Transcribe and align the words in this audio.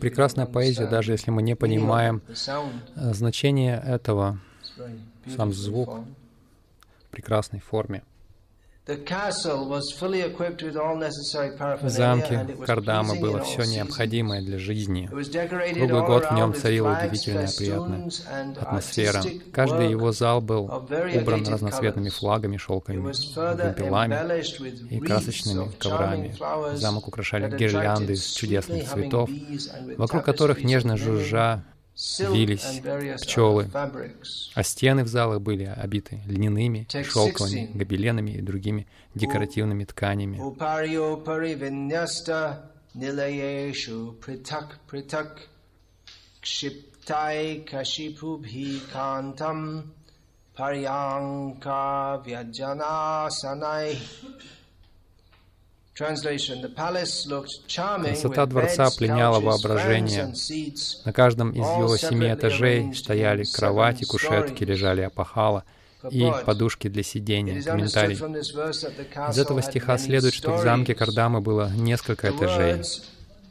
Прекрасная 0.00 0.46
поэзия, 0.46 0.86
даже 0.86 1.12
если 1.12 1.30
мы 1.30 1.42
не 1.42 1.54
понимаем 1.54 2.22
э, 2.28 3.12
значение 3.12 3.82
этого, 3.84 4.38
сам 5.36 5.52
звук 5.52 6.00
в 7.04 7.10
прекрасной 7.10 7.60
форме. 7.60 8.02
В 11.82 11.88
замке 11.90 12.56
Кардамы 12.64 13.20
было 13.20 13.42
все 13.42 13.64
необходимое 13.64 14.40
для 14.40 14.58
жизни. 14.58 15.06
Круглый 15.08 16.06
год 16.06 16.24
в 16.30 16.34
нем 16.34 16.54
царила 16.54 16.98
удивительная 16.98 17.50
приятная 17.54 18.08
атмосфера. 18.58 19.22
Каждый 19.52 19.90
его 19.90 20.12
зал 20.12 20.40
был 20.40 20.64
убран 20.64 21.46
разноцветными 21.46 22.08
флагами, 22.08 22.56
шелками, 22.56 23.00
вымпелами 23.00 24.42
и 24.88 24.98
красочными 25.00 25.70
коврами. 25.78 26.34
Замок 26.76 27.08
украшали 27.08 27.54
гирлянды 27.54 28.14
из 28.14 28.24
чудесных 28.32 28.88
цветов, 28.90 29.28
вокруг 29.98 30.24
которых 30.24 30.64
нежно 30.64 30.96
жужжа 30.96 31.62
вились 31.98 32.80
пчелы, 33.22 33.68
а 34.54 34.62
стены 34.62 35.02
в 35.04 35.08
залах 35.08 35.40
были 35.40 35.64
обиты 35.64 36.20
льняными, 36.26 36.86
шелковыми, 36.90 37.70
гобеленами 37.74 38.30
и 38.32 38.40
другими 38.40 38.86
декоративными 39.14 39.84
тканями. 39.84 40.38
Красота 58.04 58.46
дворца 58.46 58.88
пленяла 58.96 59.40
воображение. 59.40 60.32
На 61.04 61.12
каждом 61.12 61.50
из 61.50 61.58
его 61.58 61.96
семи 61.96 62.32
этажей 62.32 62.94
стояли 62.94 63.44
кровати, 63.44 64.04
кушетки, 64.04 64.62
лежали 64.62 65.00
опахала 65.02 65.64
и 66.10 66.30
подушки 66.46 66.86
для 66.88 67.02
сидения. 67.02 67.60
Комментарий. 67.62 68.14
Из 68.14 69.38
этого 69.38 69.60
стиха 69.62 69.98
следует, 69.98 70.34
что 70.34 70.52
в 70.52 70.62
замке 70.62 70.94
Кардамы 70.94 71.40
было 71.40 71.68
несколько 71.70 72.30
этажей. 72.30 72.82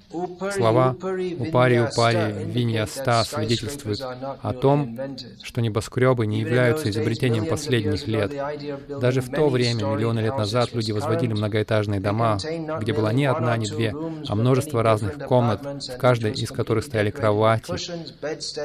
Слова 0.09 0.95
«упари, 1.39 1.79
упари, 1.81 2.33
виньяста» 2.45 3.23
свидетельствуют 3.25 3.99
о 4.01 4.53
том, 4.53 4.97
что 5.43 5.61
небоскребы 5.61 6.25
не 6.25 6.39
являются 6.39 6.89
изобретением 6.89 7.45
последних 7.45 8.07
лет. 8.07 8.31
Даже 9.01 9.21
в 9.21 9.29
то 9.29 9.49
время, 9.49 9.83
миллионы 9.83 10.19
лет 10.19 10.37
назад, 10.37 10.73
люди 10.73 10.91
возводили 10.91 11.33
многоэтажные 11.33 11.99
дома, 11.99 12.37
где 12.79 12.93
была 12.93 13.11
не 13.11 13.25
одна, 13.25 13.57
не 13.57 13.67
две, 13.67 13.93
а 14.27 14.35
множество 14.35 14.81
разных 14.81 15.17
комнат, 15.25 15.61
в 15.63 15.97
каждой 15.97 16.31
из 16.31 16.51
которых 16.51 16.85
стояли 16.85 17.11
кровати, 17.11 17.73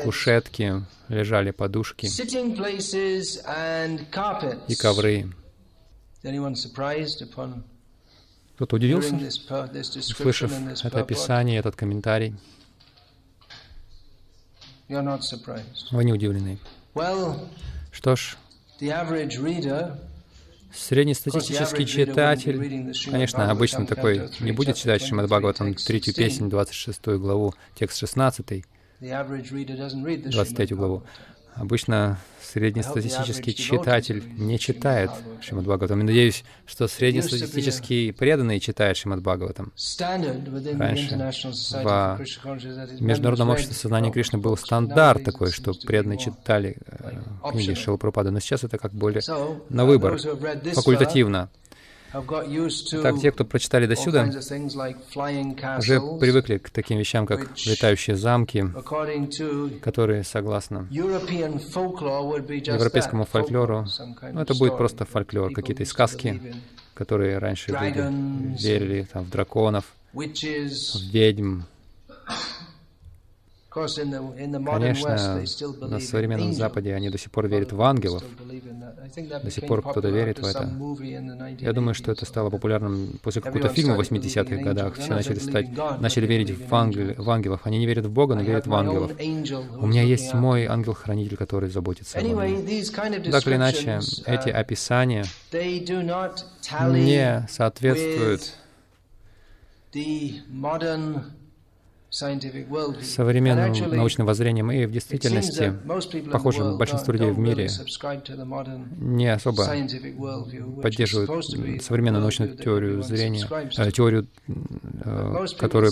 кушетки, 0.05 0.85
лежали 1.09 1.51
подушки 1.51 2.07
и 4.69 4.75
ковры. 4.77 5.27
Кто-то 8.63 8.77
удивился, 8.77 9.17
услышав 9.99 10.53
это 10.85 11.01
описание, 11.01 11.59
этот 11.59 11.75
комментарий? 11.75 12.37
Вы 14.89 16.05
не 16.05 16.13
удивлены. 16.13 16.61
Что 17.91 18.15
ж, 18.15 18.37
среднестатистический 20.73 21.87
читатель, 21.87 22.95
конечно, 23.11 23.51
обычно 23.51 23.85
такой 23.85 24.31
не 24.39 24.53
будет 24.53 24.77
читать 24.77 25.03
Шримад 25.03 25.27
Бхагаватам, 25.27 25.75
третью 25.75 26.15
песню, 26.15 26.49
26 26.49 27.05
главу, 27.19 27.55
текст 27.75 27.99
16, 27.99 28.65
23 29.01 30.67
главу. 30.77 31.03
Обычно 31.55 32.19
среднестатистический 32.43 33.55
читатель 33.55 34.23
не 34.37 34.59
читает 34.59 35.11
Шримад 35.41 35.65
Бхагаватам. 35.65 36.01
И 36.01 36.05
надеюсь, 36.05 36.45
что 36.67 36.89
среднестатистический 36.89 38.13
преданный 38.13 38.61
читает 38.61 38.97
Шримад 38.97 39.23
Бхагаватам. 39.23 39.73
Раньше 40.79 41.17
в 41.83 43.01
Международном 43.01 43.51
обществе 43.51 43.75
сознания 43.75 44.11
Кришны 44.11 44.39
был 44.39 44.57
стандарт 44.57 45.25
такой, 45.25 45.51
что 45.51 45.73
преданные 45.73 46.19
читали 46.19 46.77
э, 46.87 47.51
книги 47.51 47.75
Шила 47.75 47.97
Прабхупады, 47.97 48.31
но 48.31 48.41
сейчас 48.41 48.65
это 48.65 48.79
как 48.79 48.93
более 48.93 49.23
на 49.69 49.85
выбор, 49.85 50.19
факультативно. 50.75 51.51
Так, 52.13 53.21
те, 53.21 53.33
кто 53.33 53.45
прочитали 53.45 53.87
до 53.87 53.97
сюда, 53.97 54.25
уже 55.79 56.01
привыкли 56.21 56.59
к 56.59 56.71
таким 56.71 56.99
вещам, 56.99 57.27
как 57.27 57.49
летающие 57.65 58.17
замки, 58.17 58.67
которые, 59.81 60.25
согласно 60.25 60.87
европейскому 60.91 63.25
фольклору, 63.25 63.87
ну, 64.33 64.41
это 64.41 64.55
будет 64.55 64.77
просто 64.77 65.05
фольклор, 65.05 65.53
какие-то 65.53 65.85
сказки, 65.85 66.55
которые 66.95 67.39
раньше 67.39 67.73
люди 67.73 68.63
верили 68.63 69.09
там, 69.11 69.25
в 69.25 69.31
драконов, 69.31 69.85
в 70.13 71.13
ведьм, 71.13 71.63
Конечно, 73.75 75.43
на 75.81 76.01
современном 76.01 76.53
Западе 76.53 76.95
они 76.95 77.11
до 77.11 77.19
сих 77.19 77.31
пор 77.31 77.49
верят 77.49 77.73
в 77.73 77.81
ангелов. 77.83 78.23
До 79.43 79.51
сих 79.51 79.67
пор 79.67 79.83
кто-то 79.83 80.09
верит 80.09 80.39
в 80.39 80.45
это. 80.45 80.71
Я 81.59 81.73
думаю, 81.73 81.95
что 81.95 82.13
это 82.13 82.27
стало 82.27 82.51
популярным 82.51 83.19
после 83.23 83.41
какого-то 83.41 83.69
фильма 83.69 83.95
в 83.95 84.01
80-х 84.01 84.57
годах. 84.57 84.97
Все 84.97 85.11
начали, 85.11 85.39
стать, 85.39 85.69
начали 86.01 86.27
верить 86.27 86.51
в, 86.51 86.75
ангел, 86.75 87.15
в 87.17 87.31
ангелов. 87.31 87.61
Они 87.65 87.79
не 87.79 87.87
верят 87.87 88.07
в 88.07 88.11
Бога, 88.11 88.35
но 88.35 88.43
верят 88.43 88.67
в 88.67 88.75
ангелов. 88.75 89.13
У 89.79 89.87
меня 89.87 90.03
есть 90.03 90.35
мой 90.35 90.67
ангел-хранитель, 90.67 91.37
который 91.37 91.71
заботится 91.71 92.19
обо 92.19 92.29
мне. 92.29 92.83
Так 93.31 93.47
или 93.47 93.57
иначе, 93.57 94.01
эти 94.27 94.49
uh, 94.49 94.53
описания 94.53 95.25
не 95.53 97.47
соответствуют 97.49 98.55
современным 102.13 103.97
научным 103.97 104.27
воззрением 104.27 104.71
и 104.71 104.85
в 104.85 104.93
действительности, 104.93 105.73
похоже, 106.31 106.75
большинство 106.75 107.15
людей 107.15 107.31
в 107.31 107.39
мире 107.39 107.71
не 108.99 109.33
особо 109.33 109.67
поддерживают 110.83 111.47
современную 111.83 112.21
научную 112.21 112.55
теорию 112.55 113.03
зрения, 113.03 113.49
э, 113.79 113.91
теорию, 113.91 114.27
э, 114.47 115.47
которую, 115.57 115.91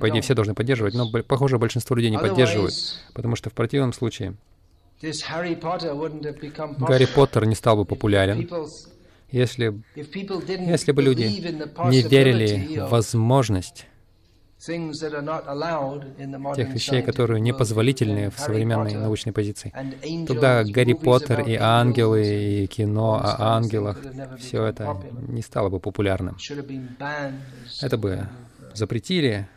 по 0.00 0.08
идее, 0.08 0.22
все 0.22 0.34
должны 0.34 0.54
поддерживать, 0.54 0.94
но, 0.94 1.10
похоже, 1.10 1.58
большинство 1.58 1.94
людей 1.94 2.10
не 2.10 2.18
поддерживают, 2.18 2.72
потому 3.12 3.36
что 3.36 3.50
в 3.50 3.52
противном 3.52 3.92
случае 3.92 4.36
Гарри 5.02 5.54
Поттер 7.14 7.44
не 7.44 7.54
стал 7.54 7.76
бы 7.76 7.84
популярен, 7.84 8.48
если, 9.30 9.78
если 9.94 10.92
бы 10.92 11.02
люди 11.02 11.24
не 11.24 12.00
верили 12.00 12.80
в 12.80 12.88
возможность 12.88 13.84
тех 14.60 16.68
вещей, 16.68 17.02
которые 17.02 17.40
непозволительны 17.40 18.30
в 18.30 18.38
современной 18.38 18.94
научной 18.94 19.32
позиции. 19.32 19.72
Тогда 20.26 20.64
Гарри 20.64 20.94
Поттер 20.94 21.42
и 21.42 21.54
ангелы, 21.54 22.26
и 22.26 22.66
кино 22.66 23.20
о 23.22 23.56
ангелах, 23.56 23.98
все 24.38 24.64
это 24.64 25.00
не 25.28 25.42
стало 25.42 25.68
бы 25.68 25.80
популярным. 25.80 26.36
Это 27.82 27.96
бы 27.96 28.28
запретили 28.74 29.48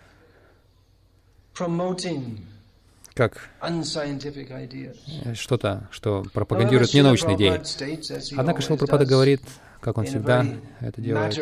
как 3.14 3.50
что-то, 5.34 5.88
что 5.92 6.24
пропагандирует 6.34 6.94
ненаучные 6.94 7.36
идеи. 7.36 7.62
Однако 8.38 8.62
Шилпрапада 8.62 9.06
говорит, 9.06 9.42
как 9.82 9.98
он 9.98 10.06
всегда 10.06 10.46
это 10.80 11.02
делает, 11.02 11.38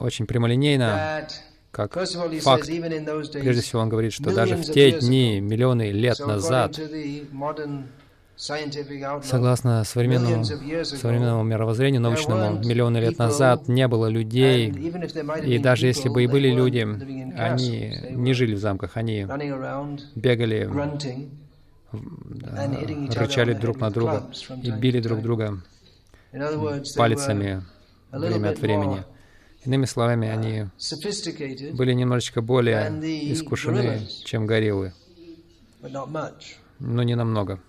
очень 0.00 0.26
прямолинейно, 0.26 1.28
как 1.78 1.94
факт. 2.42 2.66
Прежде 2.66 3.62
всего, 3.62 3.82
он 3.82 3.88
говорит, 3.88 4.12
что 4.12 4.34
даже 4.34 4.56
в 4.56 4.64
те 4.64 4.90
дни, 4.98 5.38
миллионы 5.38 5.92
лет 5.92 6.18
назад, 6.18 6.76
согласно 8.36 9.84
современному, 9.84 10.44
современному 10.44 11.44
мировоззрению 11.44 12.00
научному, 12.00 12.58
миллионы 12.58 12.98
лет 12.98 13.18
назад 13.18 13.68
не 13.68 13.86
было 13.86 14.06
людей, 14.06 14.70
и 15.44 15.58
даже 15.58 15.86
если 15.86 16.08
бы 16.08 16.24
и 16.24 16.26
были 16.26 16.50
люди, 16.50 16.80
они 17.38 17.96
не 18.10 18.32
жили 18.32 18.54
в 18.54 18.58
замках, 18.58 18.96
они 18.96 19.26
бегали, 20.16 20.68
рычали 23.14 23.52
друг 23.52 23.78
на 23.78 23.90
друга 23.90 24.26
и 24.62 24.70
били 24.72 25.00
друг 25.00 25.22
друга 25.22 25.62
пальцами 26.96 27.62
время 28.10 28.48
от 28.48 28.58
времени. 28.58 29.04
Иными 29.64 29.86
словами, 29.86 30.28
они 30.28 30.66
были 31.72 31.92
немножечко 31.92 32.40
более 32.40 32.88
искушены, 33.32 34.06
чем 34.24 34.46
гориллы, 34.46 34.92
но 36.78 37.02
не 37.02 37.14
намного. 37.16 37.60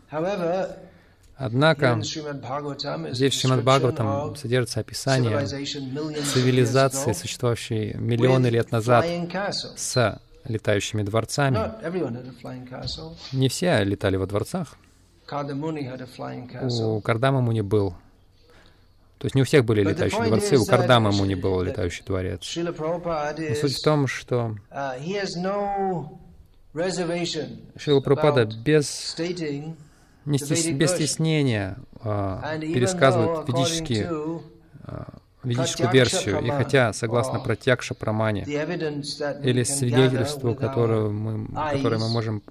Однако 1.41 1.99
здесь 2.01 3.33
в 3.33 3.39
Шримад 3.39 3.63
Бхагаватам 3.63 4.35
содержится 4.35 4.81
описание 4.81 5.45
цивилизации, 5.47 7.13
существовавшей 7.13 7.93
миллионы 7.93 8.47
лет 8.47 8.71
назад 8.71 9.05
с 9.77 10.21
летающими 10.43 11.03
дворцами. 11.03 11.57
Не 13.31 13.47
все 13.49 13.83
летали 13.83 14.17
во 14.17 14.27
дворцах. 14.27 14.75
У 15.31 17.01
Кардама 17.01 17.41
Муни 17.41 17.61
был. 17.61 17.95
То 19.19 19.25
есть 19.25 19.35
не 19.35 19.41
у 19.41 19.45
всех 19.45 19.65
были 19.65 19.83
летающие 19.83 20.23
дворцы, 20.23 20.57
у 20.57 20.65
Кардама 20.65 21.11
Муни 21.11 21.35
был 21.35 21.61
летающий 21.61 22.05
дворец. 22.05 22.55
Но 22.55 23.55
суть 23.55 23.77
в 23.77 23.83
том, 23.83 24.07
что 24.07 24.55
Шила 27.75 27.99
Прабхупада 27.99 28.45
без 28.45 29.15
не 30.25 30.37
стес, 30.37 30.67
без 30.67 30.91
стеснения 30.91 31.77
а, 32.01 32.57
пересказывает 32.59 33.47
ведические, 33.49 34.41
а, 34.83 35.19
ведическую 35.43 35.89
версию. 35.91 36.41
И 36.41 36.49
хотя, 36.49 36.93
согласно 36.93 37.39
Пратьякша 37.39 37.93
Прамане, 37.93 38.43
или 38.43 39.63
свидетельству, 39.63 40.55
которое 40.55 41.09
мы, 41.09 41.47
которое 41.71 41.97
мы 41.97 42.09
можем, 42.09 42.43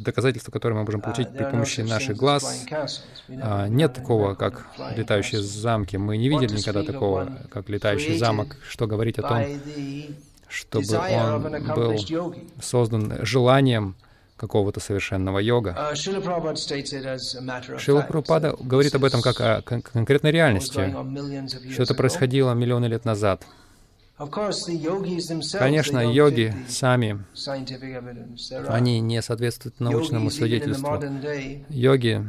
доказательство, 0.00 0.52
которое 0.52 0.76
мы 0.76 0.84
можем 0.84 1.00
uh, 1.00 1.04
получить 1.04 1.30
при 1.32 1.44
помощи 1.44 1.80
наших 1.80 2.16
глаз, 2.16 2.64
а, 3.28 3.68
нет 3.68 3.94
такого, 3.94 4.34
как 4.34 4.66
летающие 4.96 5.42
замки. 5.42 5.96
Мы 5.96 6.16
не 6.16 6.28
видели 6.28 6.56
никогда 6.56 6.82
такого, 6.82 7.32
как 7.50 7.68
летающий 7.68 8.18
замок, 8.18 8.56
что 8.68 8.86
говорить 8.86 9.18
о 9.18 9.22
том, 9.22 9.44
чтобы 10.48 10.98
он 10.98 11.74
был 11.74 12.34
создан 12.60 13.18
желанием 13.22 13.96
какого-то 14.36 14.80
совершенного 14.80 15.38
йога. 15.38 15.76
Uh, 15.78 15.94
Шила 17.78 18.02
Прабхупада 18.02 18.56
говорит 18.58 18.94
об 18.94 19.04
этом 19.04 19.22
как 19.22 19.40
о 19.40 19.62
кон 19.62 19.82
конкретной 19.82 20.32
реальности, 20.32 20.94
что 21.72 21.82
это 21.82 21.94
происходило 21.94 22.52
миллионы 22.52 22.86
лет 22.86 23.04
назад. 23.04 23.46
Конечно, 24.16 25.98
йоги 26.12 26.54
сами, 26.68 27.24
они 28.68 29.00
не 29.00 29.20
соответствуют 29.22 29.80
научному 29.80 30.30
свидетельству. 30.30 31.02
Йоги, 31.68 32.24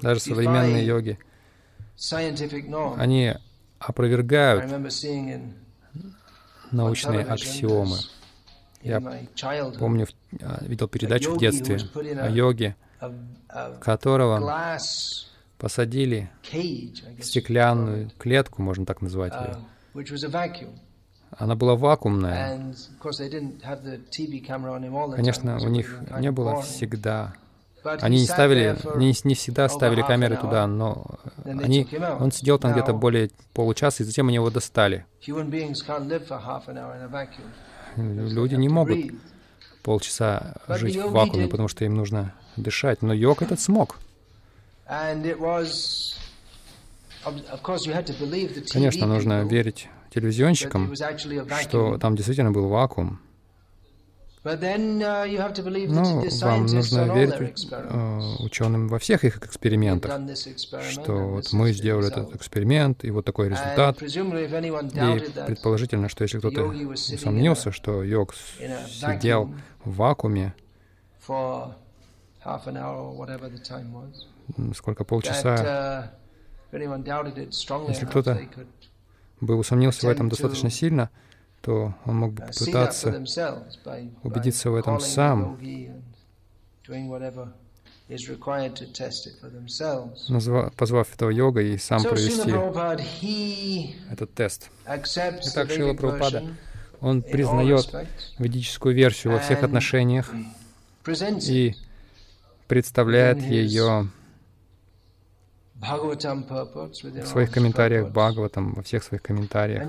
даже 0.00 0.20
современные 0.20 0.86
йоги, 0.86 1.18
они 2.96 3.34
опровергают 3.80 4.64
научные 6.70 7.24
аксиомы. 7.24 7.96
Я 8.82 9.00
помню, 9.78 10.06
а, 10.40 10.64
видел 10.64 10.88
передачу 10.88 11.34
в 11.34 11.38
детстве 11.38 11.78
о 11.94 12.28
йоге, 12.28 12.76
которого 13.80 14.78
посадили 15.58 16.30
в 17.18 17.22
стеклянную 17.22 18.10
клетку, 18.18 18.62
можно 18.62 18.86
так 18.86 19.02
назвать 19.02 19.32
ее. 19.34 19.56
Uh, 19.94 20.78
Она 21.36 21.56
была 21.56 21.74
вакуумная. 21.74 22.74
Конечно, 25.16 25.58
у 25.60 25.68
них 25.68 26.00
не 26.20 26.30
было 26.30 26.62
всегда 26.62 27.34
они 27.84 28.20
не 28.20 28.26
ставили, 28.26 28.76
не, 28.96 29.14
не 29.24 29.34
всегда 29.34 29.68
ставили 29.68 30.02
камеры 30.02 30.36
туда, 30.36 30.66
но 30.66 31.06
они, 31.44 31.88
он 32.18 32.32
сидел 32.32 32.58
там 32.58 32.72
где-то 32.72 32.92
более 32.92 33.30
получаса, 33.54 34.02
и 34.02 34.06
затем 34.06 34.28
они 34.28 34.36
его 34.36 34.50
достали. 34.50 35.06
Люди 37.98 38.54
не 38.54 38.68
могут 38.68 38.98
полчаса 39.82 40.54
жить 40.68 40.96
в 40.96 41.10
вакууме, 41.10 41.48
потому 41.48 41.68
что 41.68 41.84
им 41.84 41.94
нужно 41.94 42.34
дышать. 42.56 43.02
Но 43.02 43.12
йог 43.12 43.42
этот 43.42 43.60
смог. 43.60 43.96
Конечно, 48.72 49.06
нужно 49.06 49.44
верить 49.44 49.88
телевизионщикам, 50.14 50.94
что 51.60 51.98
там 51.98 52.16
действительно 52.16 52.50
был 52.52 52.68
вакуум. 52.68 53.20
Uh, 54.48 55.88
ну, 55.88 56.24
вам 56.46 56.66
нужно 56.66 57.14
верить 57.14 57.68
э, 57.70 58.34
ученым 58.38 58.88
во 58.88 58.98
всех 58.98 59.24
их 59.24 59.36
экспериментах, 59.44 60.18
что 60.88 61.12
вот 61.12 61.52
мы 61.52 61.72
сделали 61.72 62.08
этот 62.08 62.34
эксперимент, 62.34 63.04
и 63.04 63.10
вот 63.10 63.26
такой 63.26 63.50
результат. 63.50 64.02
И 64.02 64.08
предположительно, 65.46 66.08
что 66.08 66.22
если 66.22 66.38
кто-то 66.38 66.64
усомнился, 66.64 67.72
что 67.72 68.02
йог 68.02 68.34
сидел 68.34 69.52
в 69.84 69.96
вакууме, 69.96 70.54
сколько 74.74 75.04
полчаса, 75.04 76.10
uh, 76.72 77.88
если 77.88 78.06
кто-то 78.06 78.40
бы 79.40 79.56
усомнился 79.56 80.06
в 80.06 80.08
этом 80.10 80.28
достаточно 80.30 80.70
сильно, 80.70 81.10
то 81.68 81.92
он 82.06 82.16
мог 82.16 82.32
бы 82.32 82.46
попытаться 82.46 83.22
убедиться 84.22 84.70
в 84.70 84.74
этом 84.74 85.00
сам, 85.00 85.60
назвав, 90.28 90.72
позвав 90.72 91.14
этого 91.14 91.28
йога 91.28 91.60
и 91.60 91.76
сам 91.76 92.02
провести 92.04 92.54
этот 94.10 94.32
тест. 94.32 94.70
Итак, 94.86 95.70
Шила 95.70 95.92
Прабхупада, 95.92 96.56
он 97.02 97.20
признает 97.20 97.94
ведическую 98.38 98.94
версию 98.94 99.34
во 99.34 99.38
всех 99.38 99.62
отношениях 99.62 100.32
и 101.06 101.74
представляет 102.66 103.42
ее 103.42 104.08
в 105.80 107.26
своих 107.26 107.50
комментариях 107.52 108.08
Бхагаватам, 108.08 108.74
во 108.74 108.82
всех 108.82 109.04
своих 109.04 109.22
комментариях. 109.22 109.88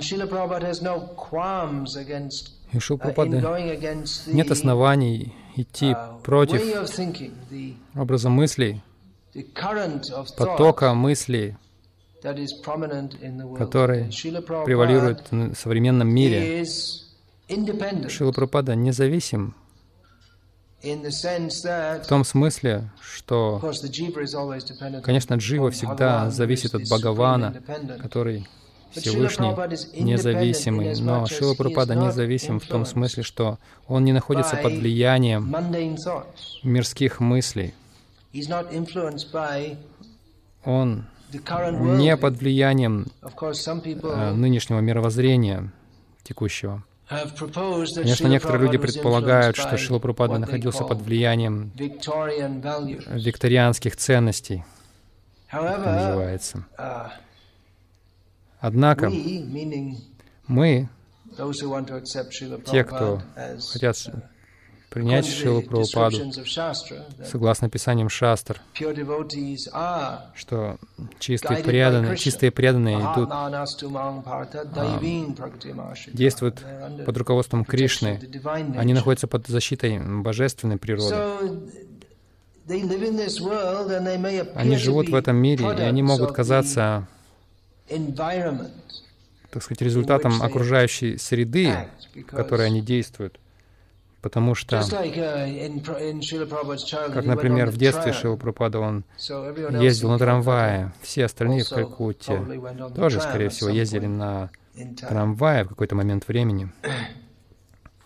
И 2.72 2.80
Шилпрапады 2.80 3.44
нет 4.28 4.52
оснований 4.52 5.34
идти 5.56 5.92
uh, 5.92 6.22
против 6.22 6.62
образа 7.96 8.30
мыслей, 8.30 8.84
потока 10.38 10.94
мыслей, 10.94 11.58
который 13.58 14.06
превалирует 14.66 15.32
в 15.32 15.56
современном 15.56 16.10
мире. 16.10 16.66
Шила 18.08 18.32
Прабхупада 18.32 18.76
независим 18.76 19.56
в 20.82 22.08
том 22.08 22.24
смысле, 22.24 22.90
что, 23.02 23.62
конечно, 25.04 25.34
джива 25.36 25.72
всегда 25.72 26.30
зависит 26.30 26.74
от 26.74 26.84
Бхагавана, 26.84 27.62
который 28.02 28.48
Всевышний 28.92 29.54
независимый, 30.02 31.00
но 31.00 31.26
Шила 31.28 31.54
Прабхупада 31.54 31.96
независим 31.96 32.60
в 32.60 32.66
том 32.66 32.86
смысле, 32.86 33.24
что 33.24 33.60
он 33.88 34.04
не 34.06 34.14
находится 34.14 34.56
под 34.56 34.74
влиянием 34.74 35.54
мирских 36.64 37.20
мыслей. 37.20 37.74
Он 40.66 41.06
не 41.32 42.18
под 42.18 42.38
влиянием 42.38 43.08
э, 43.22 44.32
нынешнего 44.34 44.80
мировоззрения 44.80 45.72
текущего. 46.24 46.84
Конечно, 47.10 48.28
некоторые 48.28 48.66
люди 48.66 48.78
предполагают, 48.78 49.58
что 49.58 49.78
Шила 49.78 50.00
Прабхупада 50.00 50.38
находился 50.38 50.84
под 50.84 51.02
влиянием 51.02 51.72
викторианских 51.76 53.96
ценностей, 53.96 54.64
как 55.50 55.80
это 55.80 55.92
называется. 55.92 56.66
Uh, 56.78 57.10
Однако 58.60 59.12
мы, 60.48 60.90
те, 62.66 62.84
кто 62.84 63.22
хотят 63.72 64.10
принять 64.90 65.28
Шилу 65.28 65.62
Прабхупаду 65.62 66.32
согласно 67.26 67.70
писаниям 67.70 68.10
Шастр, 68.10 68.62
что 70.36 70.78
чистые 71.20 71.64
преданные, 71.64 72.18
чистые 72.18 72.52
преданные 72.52 72.98
идут, 72.98 73.30
а, 73.32 73.66
действуют 76.14 76.66
под 77.06 77.18
руководством 77.18 77.66
Кришны, 77.66 78.20
они 78.76 78.94
находятся 78.94 79.28
под 79.28 79.48
защитой 79.48 80.00
божественной 80.00 80.78
природы. 80.78 81.16
Они 84.56 84.78
живут 84.78 85.10
в 85.10 85.16
этом 85.16 85.36
мире, 85.36 85.66
и 85.66 85.82
они 85.82 86.04
могут 86.04 86.32
казаться 86.32 87.08
так 89.52 89.64
сказать, 89.64 89.82
результатом 89.82 90.42
окружающей 90.44 91.18
среды, 91.18 91.74
в 92.14 92.24
которой 92.24 92.68
они 92.68 92.82
действуют. 92.82 93.40
Потому 94.22 94.54
что, 94.54 94.78
uh, 94.78 95.14
как, 97.14 97.26
например, 97.26 97.70
в 97.70 97.78
детстве 97.78 98.12
Шила 98.12 98.36
Прабхупада, 98.36 98.80
он 98.80 99.06
ездил 99.80 100.10
на 100.10 100.18
трамвае, 100.18 100.92
все 101.02 101.26
остальные 101.26 101.64
в 101.64 101.70
Калькутте 101.70 102.42
тоже, 102.96 103.22
скорее 103.22 103.48
всего, 103.50 103.70
ездили 103.70 104.08
на 104.08 104.50
трамвае 104.98 105.64
в 105.64 105.70
какой-то 105.70 105.96
момент 105.96 106.28
времени. 106.28 106.70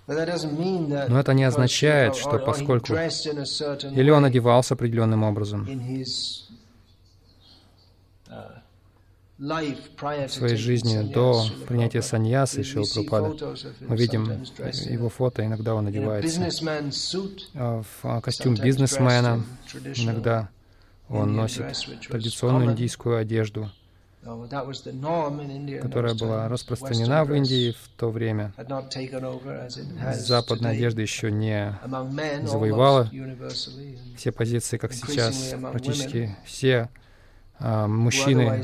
Но 0.06 1.20
это 1.20 1.34
не 1.34 1.46
означает, 1.46 2.16
что 2.16 2.38
поскольку 2.38 2.94
или 2.94 4.10
он 4.10 4.26
одевался 4.26 4.74
определенным 4.74 5.24
образом, 5.24 5.66
в 9.44 10.30
своей 10.30 10.56
жизни 10.56 11.02
до 11.02 11.44
принятия 11.68 12.02
саньясы 12.02 12.64
Шила 12.64 12.86
Прабхупада. 12.86 13.56
Мы 13.82 13.98
видим 13.98 14.24
его 14.90 15.10
фото, 15.10 15.46
иногда 15.46 15.76
он 15.76 15.88
одевается 15.88 16.50
а, 17.54 17.82
в 17.82 18.06
а, 18.06 18.22
костюм 18.22 18.56
бизнесмена, 18.56 19.44
иногда 19.96 20.50
он 21.10 21.36
носит 21.36 21.66
традиционную 22.10 22.72
индийскую 22.72 23.18
одежду, 23.18 23.70
которая 25.82 26.16
была 26.16 26.48
распространена 26.48 27.26
в 27.26 27.34
Индии 27.34 27.72
в 27.72 27.90
то 27.98 28.12
время. 28.12 28.54
Западная 30.14 30.72
одежда 30.72 31.02
еще 31.02 31.32
не 31.32 31.78
завоевала. 32.46 33.12
все 34.16 34.32
позиции, 34.32 34.78
как 34.78 34.94
сейчас. 34.94 35.54
Практически 35.60 36.34
все 36.46 36.90
а, 37.60 37.88
мужчины 37.88 38.64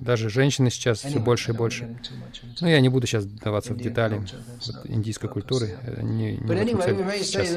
даже 0.00 0.30
женщины 0.30 0.70
сейчас 0.70 1.00
все 1.00 1.18
больше 1.18 1.52
и 1.52 1.54
больше. 1.54 1.84
Но 1.84 2.46
ну, 2.62 2.68
я 2.68 2.80
не 2.80 2.88
буду 2.88 3.06
сейчас 3.06 3.24
вдаваться 3.24 3.74
в 3.74 3.76
детали 3.78 4.16
вот, 4.18 4.86
индийской 4.86 5.28
культуры. 5.28 5.76
Э, 5.82 6.02
не, 6.02 6.32
не 6.32 6.38
в 6.38 6.50
этом 6.50 6.80
сейчас. 7.22 7.50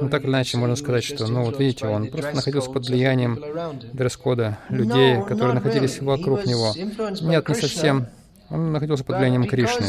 Ну, 0.00 0.08
так 0.08 0.22
или 0.22 0.30
иначе, 0.30 0.58
можно 0.58 0.76
сказать, 0.76 1.04
что, 1.04 1.26
ну, 1.26 1.44
вот 1.44 1.58
видите, 1.58 1.86
он 1.86 2.08
просто 2.08 2.36
находился 2.36 2.70
под 2.70 2.86
влиянием 2.86 3.42
дресс-кода 3.92 4.58
людей, 4.68 5.22
которые 5.24 5.54
находились 5.54 6.00
вокруг 6.00 6.46
него. 6.46 6.72
Нет, 7.20 7.48
не 7.48 7.54
совсем. 7.54 8.06
Он 8.50 8.72
находился 8.72 9.04
под 9.04 9.16
влиянием 9.16 9.46
Кришны. 9.46 9.86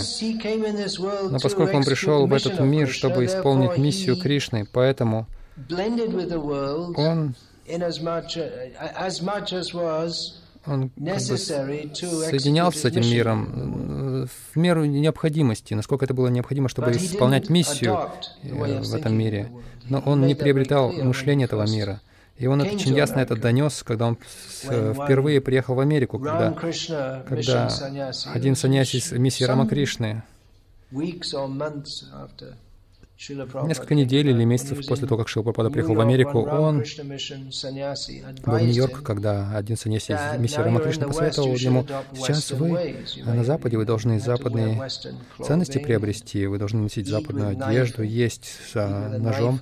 Но 1.30 1.40
поскольку 1.40 1.76
он 1.76 1.84
пришел 1.84 2.26
в 2.28 2.34
этот 2.34 2.60
мир, 2.60 2.88
чтобы 2.88 3.26
исполнить 3.26 3.78
миссию 3.78 4.18
Кришны, 4.18 4.66
поэтому 4.72 5.28
он 6.96 7.36
он 10.66 10.90
как 10.90 10.98
бы 10.98 11.20
соединялся 11.20 12.80
с 12.80 12.86
этим 12.86 13.02
миром 13.02 14.28
в 14.28 14.56
меру 14.58 14.86
необходимости, 14.86 15.74
насколько 15.74 16.06
это 16.06 16.14
было 16.14 16.28
необходимо, 16.28 16.70
чтобы 16.70 16.92
исполнять 16.92 17.50
миссию 17.50 18.10
э, 18.44 18.82
в 18.82 18.96
этом 18.96 19.18
мире. 19.18 19.52
Но 19.90 20.00
он 20.00 20.26
не 20.26 20.36
приобретал 20.36 20.92
мышление 20.92 21.46
этого 21.46 21.70
мира. 21.70 22.02
И 22.38 22.48
он 22.48 22.62
очень 22.62 22.96
ясно 22.96 23.20
это 23.20 23.36
донес, 23.36 23.84
когда 23.84 24.08
он 24.08 24.18
впервые 24.64 25.40
приехал 25.40 25.76
в 25.76 25.80
Америку, 25.80 26.20
когда, 26.20 26.52
когда 26.52 27.70
один 28.34 28.56
саньяси 28.56 28.98
из 28.98 29.12
миссии 29.12 29.44
Рамакришны 29.44 30.24
Несколько 33.18 33.96
недель 33.96 34.30
или 34.30 34.44
месяцев 34.44 34.86
после 34.88 35.08
того, 35.08 35.20
как 35.20 35.30
Шила 35.30 35.44
Прабхупада 35.44 35.70
приехал 35.70 35.94
в 35.94 36.02
Америку, 36.02 36.42
он 36.42 36.80
был 36.80 38.58
в 38.58 38.62
Нью-Йорк, 38.62 39.04
когда 39.04 39.56
один 39.56 39.78
саньяси 39.78 40.14
из 40.14 40.40
миссии 40.40 40.58
Рамакришны 40.58 41.08
посоветовал 41.08 41.54
ему, 41.56 41.86
сейчас 42.16 42.52
вы 42.52 42.98
на 43.24 43.44
Западе, 43.44 43.78
вы 43.78 43.86
должны 43.86 44.20
западные 44.20 44.82
ценности 45.42 45.78
приобрести, 45.78 46.48
вы 46.48 46.58
должны 46.58 46.82
носить 46.82 47.08
западную 47.08 47.50
одежду, 47.50 48.02
есть 48.02 48.46
с 48.46 48.76
ножом 49.20 49.60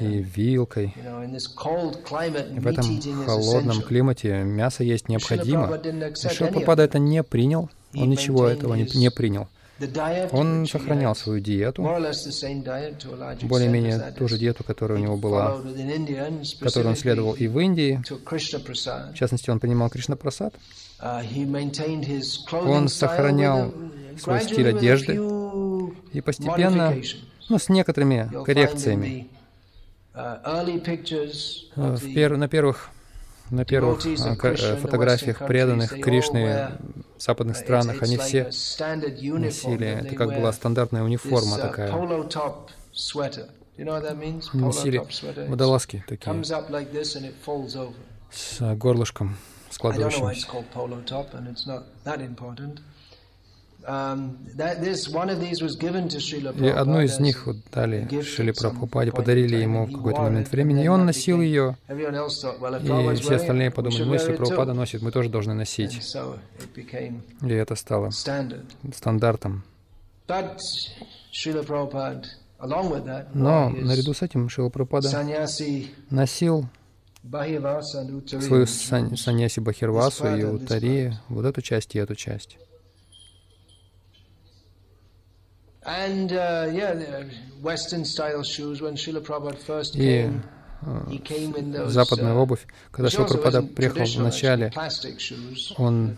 и 0.00 0.22
вилкой. 0.22 0.94
В 0.96 2.66
этом 2.66 3.00
холодном 3.26 3.82
климате 3.82 4.42
мясо 4.42 4.82
есть 4.82 5.08
необходимо. 5.08 5.76
И 5.76 6.28
Шила 6.28 6.48
Прабхупада 6.48 6.82
это 6.82 6.98
не 6.98 7.22
принял, 7.22 7.68
он 7.94 8.08
ничего 8.08 8.48
этого 8.48 8.74
не, 8.74 8.84
не 8.94 9.10
принял. 9.10 9.48
Он 10.32 10.66
сохранял 10.66 11.14
свою 11.14 11.40
диету, 11.40 11.82
более-менее 11.82 14.12
ту 14.16 14.28
же 14.28 14.38
диету, 14.38 14.64
которая 14.64 14.98
у 14.98 15.02
него 15.02 15.16
была, 15.16 15.60
которую 16.60 16.90
он 16.90 16.96
следовал 16.96 17.32
и 17.32 17.46
в 17.46 17.58
Индии. 17.58 18.02
В 18.08 19.14
частности, 19.14 19.50
он 19.50 19.60
принимал 19.60 19.90
Кришна 19.90 20.16
Прасад. 20.16 20.54
Он 22.52 22.88
сохранял 22.88 23.74
свой 24.18 24.40
стиль 24.42 24.68
одежды 24.68 25.20
и 26.12 26.20
постепенно, 26.20 26.94
ну, 27.48 27.58
с 27.58 27.68
некоторыми 27.68 28.30
коррекциями, 28.44 29.28
в 30.14 32.14
пер 32.14 32.36
на 32.36 32.48
первых 32.48 32.90
на 33.50 33.64
первых 33.64 34.04
а, 34.04 34.36
э, 34.42 34.76
фотографиях 34.76 35.38
преданных 35.46 36.00
Кришны 36.00 36.70
в 37.16 37.22
западных 37.22 37.56
странах, 37.56 38.02
они 38.02 38.16
все 38.16 38.44
носили, 38.44 39.86
это 39.86 40.14
как 40.14 40.34
была 40.34 40.52
стандартная 40.52 41.02
униформа 41.02 41.56
uh, 41.56 41.60
такая. 41.60 41.92
Носили 44.52 45.02
водолазки 45.48 46.04
такие. 46.06 46.30
с 48.30 48.60
э, 48.60 48.74
горлышком 48.74 49.36
складывающимся. 49.70 50.46
Um, 53.90 54.36
и 56.60 56.68
одну 56.68 57.00
из 57.00 57.18
них 57.18 57.46
вот 57.46 57.56
дали 57.72 58.22
Шили 58.22 58.52
Прабхупаде, 58.52 59.10
подарили 59.10 59.56
ему 59.56 59.86
в 59.86 59.92
какой-то 59.92 60.20
момент 60.20 60.52
времени, 60.52 60.84
и 60.84 60.88
он 60.88 61.06
носил 61.06 61.40
ее. 61.40 61.76
И 61.88 63.14
все 63.16 63.34
остальные 63.34 63.72
подумали, 63.72 64.04
ну 64.04 64.12
если 64.12 64.34
Прабхупада 64.34 64.74
носит, 64.74 65.02
мы 65.02 65.10
тоже 65.10 65.28
должны 65.28 65.54
носить. 65.54 66.14
И 67.42 67.48
это 67.48 67.74
стало 67.74 68.10
стандартом. 68.10 69.64
Но 73.34 73.70
наряду 73.70 74.14
с 74.14 74.22
этим 74.22 74.48
Шила 74.48 74.68
Прабхупада 74.68 75.08
носил 76.10 76.68
свою 78.40 78.66
саньяси 78.66 79.58
Бахирвасу 79.58 80.36
и 80.36 80.44
Утари, 80.44 81.18
вот 81.28 81.44
эту 81.44 81.60
часть 81.60 81.96
и 81.96 81.98
эту 81.98 82.14
часть. 82.14 82.56
И 89.96 90.30
западная 91.88 92.34
обувь. 92.34 92.66
Когда 92.90 93.10
Шила 93.10 93.26
Прабхупада 93.26 93.62
приехал 93.62 94.04
в 94.04 94.22
начале, 94.22 94.72
он 95.76 96.16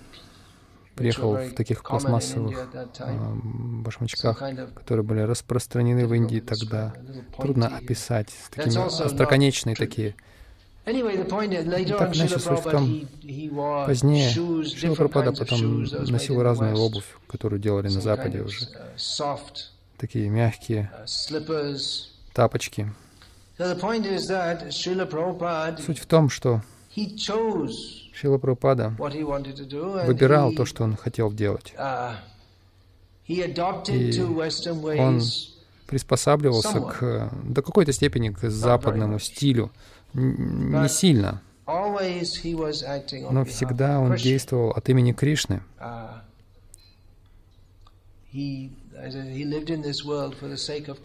приехал 0.95 1.35
в 1.35 1.55
таких 1.55 1.83
пластмассовых 1.83 2.69
э, 2.75 3.35
башмачках, 3.83 4.43
которые 4.75 5.05
были 5.05 5.21
распространены 5.21 6.07
в 6.07 6.15
Индии 6.15 6.41
тогда. 6.41 6.95
Трудно 7.37 7.69
описать. 7.69 8.29
Такими 8.55 9.05
остроконечные 9.05 9.75
такие. 9.75 10.15
Так 10.85 12.15
суть 12.15 12.59
в 12.59 12.71
том, 12.71 13.09
позднее. 13.87 14.31
Шила 14.31 14.95
Прабхупада 14.95 15.33
потом 15.33 15.85
носил 15.85 16.43
разную 16.43 16.77
обувь, 16.77 17.17
которую 17.29 17.61
делали 17.61 17.89
на 17.89 18.01
Западе 18.01 18.43
уже. 18.43 18.67
Uh, 18.97 19.39
Такие 19.97 20.29
мягкие. 20.29 20.91
uh, 21.07 21.87
тапочки. 22.33 22.93
Суть 25.87 25.99
в 25.99 26.07
том, 26.07 26.29
что 26.29 26.63
Шила 28.13 28.39
Прабхупада 28.39 28.95
выбирал 28.99 30.53
то, 30.53 30.65
что 30.65 30.83
он 30.83 30.97
хотел 30.97 31.33
делать. 31.33 31.75
Uh, 31.77 32.15
И 33.29 34.21
он 35.01 35.23
приспосабливался 35.87 36.81
к, 36.81 37.31
до 37.45 37.63
какой-то 37.63 37.93
степени 37.93 38.31
к 38.31 38.51
западному 38.51 39.19
стилю, 39.19 39.71
не 40.15 40.89
сильно, 40.89 41.43
но 41.67 43.45
всегда 43.45 44.01
он 44.01 44.17
действовал 44.17 44.71
от 44.71 44.89
имени 44.89 45.13
Кришны. 45.13 45.63
Uh, 45.79 46.21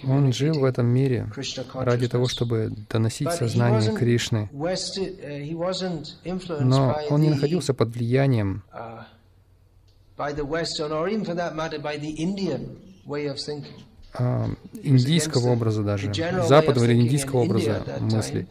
он 0.04 0.34
жил 0.34 0.60
в 0.60 0.64
этом 0.64 0.88
мире 0.88 1.30
ради 1.74 2.08
того, 2.08 2.28
чтобы 2.28 2.72
доносить 2.90 3.32
сознание 3.32 3.94
Кришны. 3.94 4.50
Uh, 4.54 5.58
но 6.62 6.98
он 7.10 7.22
не 7.22 7.30
находился 7.30 7.74
под 7.74 7.90
влиянием. 7.90 8.64
uh, 8.72 9.04
а, 14.14 14.50
индийского 14.84 15.50
образа 15.50 15.84
даже, 15.84 16.14
западного 16.14 16.86
или 16.86 17.02
индийского 17.02 17.42
образа 17.42 17.84
мыслей. 18.00 18.48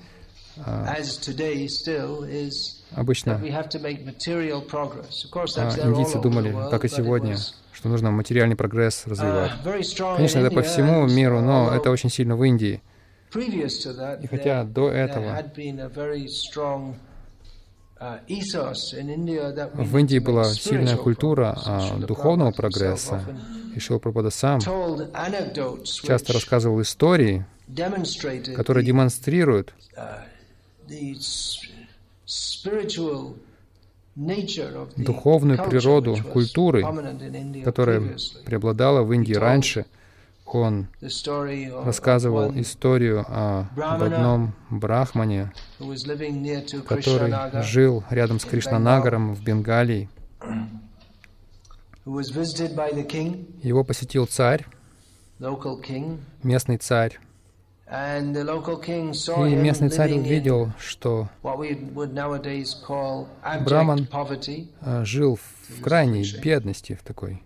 А, 0.65 0.97
обычно 2.95 3.35
а, 3.35 3.41
индийцы 5.87 6.19
думали, 6.19 6.55
как 6.71 6.85
и 6.85 6.89
сегодня, 6.89 7.37
что 7.73 7.89
нужно 7.89 8.11
материальный 8.11 8.57
прогресс 8.57 9.07
развивать. 9.07 9.53
Конечно, 9.63 10.39
это 10.39 10.51
по 10.51 10.63
всему 10.63 11.07
миру, 11.07 11.41
но 11.41 11.75
это 11.75 11.91
очень 11.91 12.11
сильно 12.11 12.37
в 12.37 12.45
Индии. 12.45 12.81
И 13.35 14.27
хотя 14.29 14.65
до 14.65 14.91
этого 14.91 15.43
uh, 17.99 18.21
в 19.75 19.99
Индии 19.99 20.19
была 20.19 20.45
сильная 20.45 20.97
культура 20.97 21.59
а, 21.67 21.99
духовного 21.99 22.53
прогресса, 22.53 23.23
и 23.75 23.79
Шила 23.79 23.99
Прабхупада 23.99 24.31
сам 24.31 24.61
часто 24.61 26.33
рассказывал 26.33 26.81
истории, 26.81 27.45
которые 28.55 28.87
демонстрируют 28.87 29.75
uh, 29.97 30.21
духовную 34.97 35.63
природу 35.69 36.17
культуры, 36.33 36.83
которая 37.65 38.17
преобладала 38.45 39.03
в 39.03 39.13
Индии 39.13 39.35
раньше. 39.35 39.85
Он 40.47 40.87
рассказывал 41.85 42.53
историю 42.59 43.25
о, 43.29 43.67
об 43.77 44.03
одном 44.03 44.55
брахмане, 44.71 45.53
который 46.87 47.63
жил 47.65 48.05
рядом 48.11 48.39
с 48.39 48.45
Кришнанагаром 48.45 49.35
в 49.35 49.43
Бенгалии. 49.43 50.09
Его 53.63 53.85
посетил 53.85 54.27
царь, 54.27 54.65
местный 56.43 56.79
царь. 56.79 57.19
И 59.47 59.55
местный 59.55 59.89
царь 59.91 60.11
увидел, 60.13 60.73
что 60.79 61.29
Браман 63.65 64.09
э, 64.81 65.05
жил 65.05 65.39
в 65.69 65.81
крайней 65.83 66.25
бедности, 66.43 66.99
в 67.01 67.07
такой, 67.07 67.43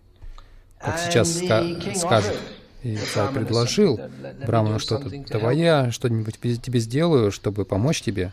как 0.79 0.99
сейчас 0.99 1.29
ска- 1.43 1.95
скажут. 1.95 2.37
И 2.83 2.97
царь 2.97 3.35
предложил 3.35 4.01
Браману 4.47 4.79
что-то, 4.79 5.11
давай 5.29 5.59
я 5.59 5.91
что-нибудь 5.91 6.39
тебе 6.41 6.81
сделаю, 6.81 7.31
чтобы 7.31 7.67
помочь 7.67 8.01
тебе. 8.01 8.33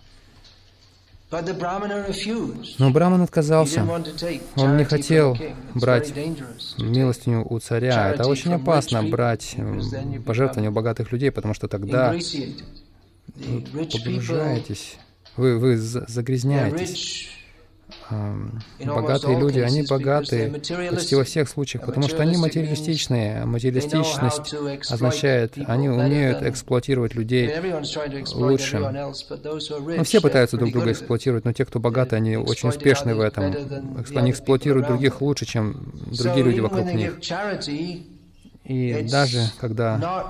Но 1.29 2.89
Браман 2.91 3.21
отказался. 3.21 3.85
Он 4.55 4.77
не 4.77 4.85
хотел 4.85 5.37
брать 5.73 6.13
милостыню 6.77 7.45
у 7.47 7.59
царя. 7.59 8.11
Это 8.11 8.27
очень 8.27 8.53
опасно 8.53 9.03
брать 9.03 9.55
пожертвования 10.25 10.69
у 10.69 10.73
богатых 10.73 11.11
людей, 11.11 11.31
потому 11.31 11.53
что 11.53 11.67
тогда 11.67 12.15
вы 13.35 13.61
погружаетесь, 13.91 14.95
вы, 15.35 15.57
вы 15.57 15.77
загрязняетесь 15.77 17.29
богатые 18.83 19.39
люди, 19.39 19.59
они 19.59 19.83
богаты 19.83 20.61
почти 20.91 21.15
во 21.15 21.23
всех 21.23 21.49
случаях, 21.49 21.85
потому 21.85 22.07
что 22.07 22.21
они 22.21 22.37
материалистичные. 22.37 23.45
Материалистичность 23.45 24.53
означает, 24.91 25.57
они 25.67 25.89
умеют 25.89 26.41
эксплуатировать 26.43 27.15
людей 27.15 27.53
лучше. 28.33 28.79
Ну, 28.79 30.03
все 30.03 30.21
пытаются 30.21 30.57
друг 30.57 30.71
друга 30.71 30.91
эксплуатировать, 30.91 31.45
но 31.45 31.53
те, 31.53 31.65
кто 31.65 31.79
богаты, 31.79 32.15
они 32.15 32.37
очень 32.37 32.69
успешны 32.69 33.15
в 33.15 33.21
этом. 33.21 33.55
Они 34.15 34.31
эксплуатируют 34.31 34.87
других 34.87 35.21
лучше, 35.21 35.45
чем 35.45 35.93
другие 36.17 36.43
люди 36.43 36.59
вокруг 36.59 36.93
них. 36.93 37.19
И 38.63 39.07
даже 39.09 39.43
когда 39.59 40.29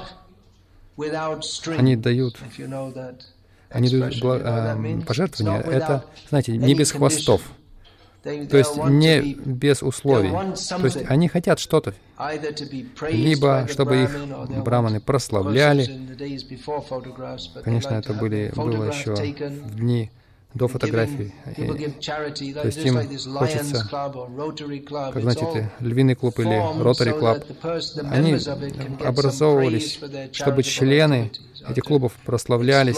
они 1.77 1.95
дают 1.95 2.37
они 3.69 3.89
дают 3.89 4.15
э, 4.23 5.01
пожертвования, 5.05 5.61
это, 5.61 6.05
знаете, 6.29 6.57
не 6.57 6.73
без 6.73 6.91
хвостов. 6.91 7.41
То 8.23 8.57
есть 8.57 8.75
не 8.75 9.33
без 9.33 9.81
условий. 9.81 10.31
То 10.31 10.85
есть 10.85 10.97
они 11.07 11.27
хотят 11.27 11.59
что-то. 11.59 11.93
Либо, 13.09 13.67
чтобы 13.69 14.03
их 14.03 14.17
браманы 14.63 14.99
прославляли. 14.99 15.87
Конечно, 17.63 17.95
это 17.95 18.13
были, 18.13 18.51
было 18.55 18.85
еще 18.85 19.13
в 19.13 19.75
дни 19.75 20.11
до 20.57 20.67
фотографий. 20.67 21.33
И, 21.55 22.53
то 22.53 22.65
есть 22.65 22.85
им 22.85 22.97
хочется, 23.37 23.87
как 23.89 25.21
знаете, 25.21 25.71
львиный 25.79 26.15
клуб 26.15 26.39
или 26.39 26.61
ротари 26.81 27.11
клуб, 27.11 27.37
они 28.11 28.37
образовывались, 29.03 29.99
чтобы 30.31 30.63
члены 30.63 31.31
этих 31.69 31.83
клубов 31.83 32.13
прославлялись 32.25 32.97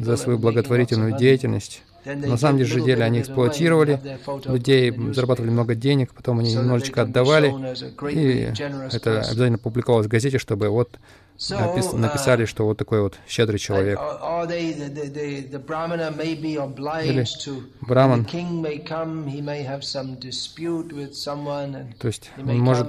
за 0.00 0.16
свою 0.16 0.38
благотворительную 0.38 1.16
деятельность. 1.16 1.82
На 2.04 2.36
самом 2.36 2.58
деле 2.58 3.02
они 3.04 3.20
эксплуатировали 3.20 4.00
людей, 4.44 4.94
зарабатывали 5.12 5.50
много 5.50 5.74
денег, 5.74 6.14
потом 6.14 6.38
они 6.38 6.54
немножечко 6.54 7.02
отдавали, 7.02 7.52
и 8.12 8.52
это 8.92 9.20
обязательно 9.20 9.58
публиковалось 9.58 10.06
в 10.06 10.10
газете, 10.10 10.38
чтобы 10.38 10.68
вот 10.68 10.98
напис 11.50 11.92
написали, 11.92 12.44
что 12.44 12.64
вот 12.64 12.78
такой 12.78 13.02
вот 13.02 13.18
щедрый 13.28 13.58
человек. 13.58 13.98
Или 17.08 17.26
браман, 17.80 18.24
то 21.98 22.06
есть 22.06 22.30
может, 22.36 22.86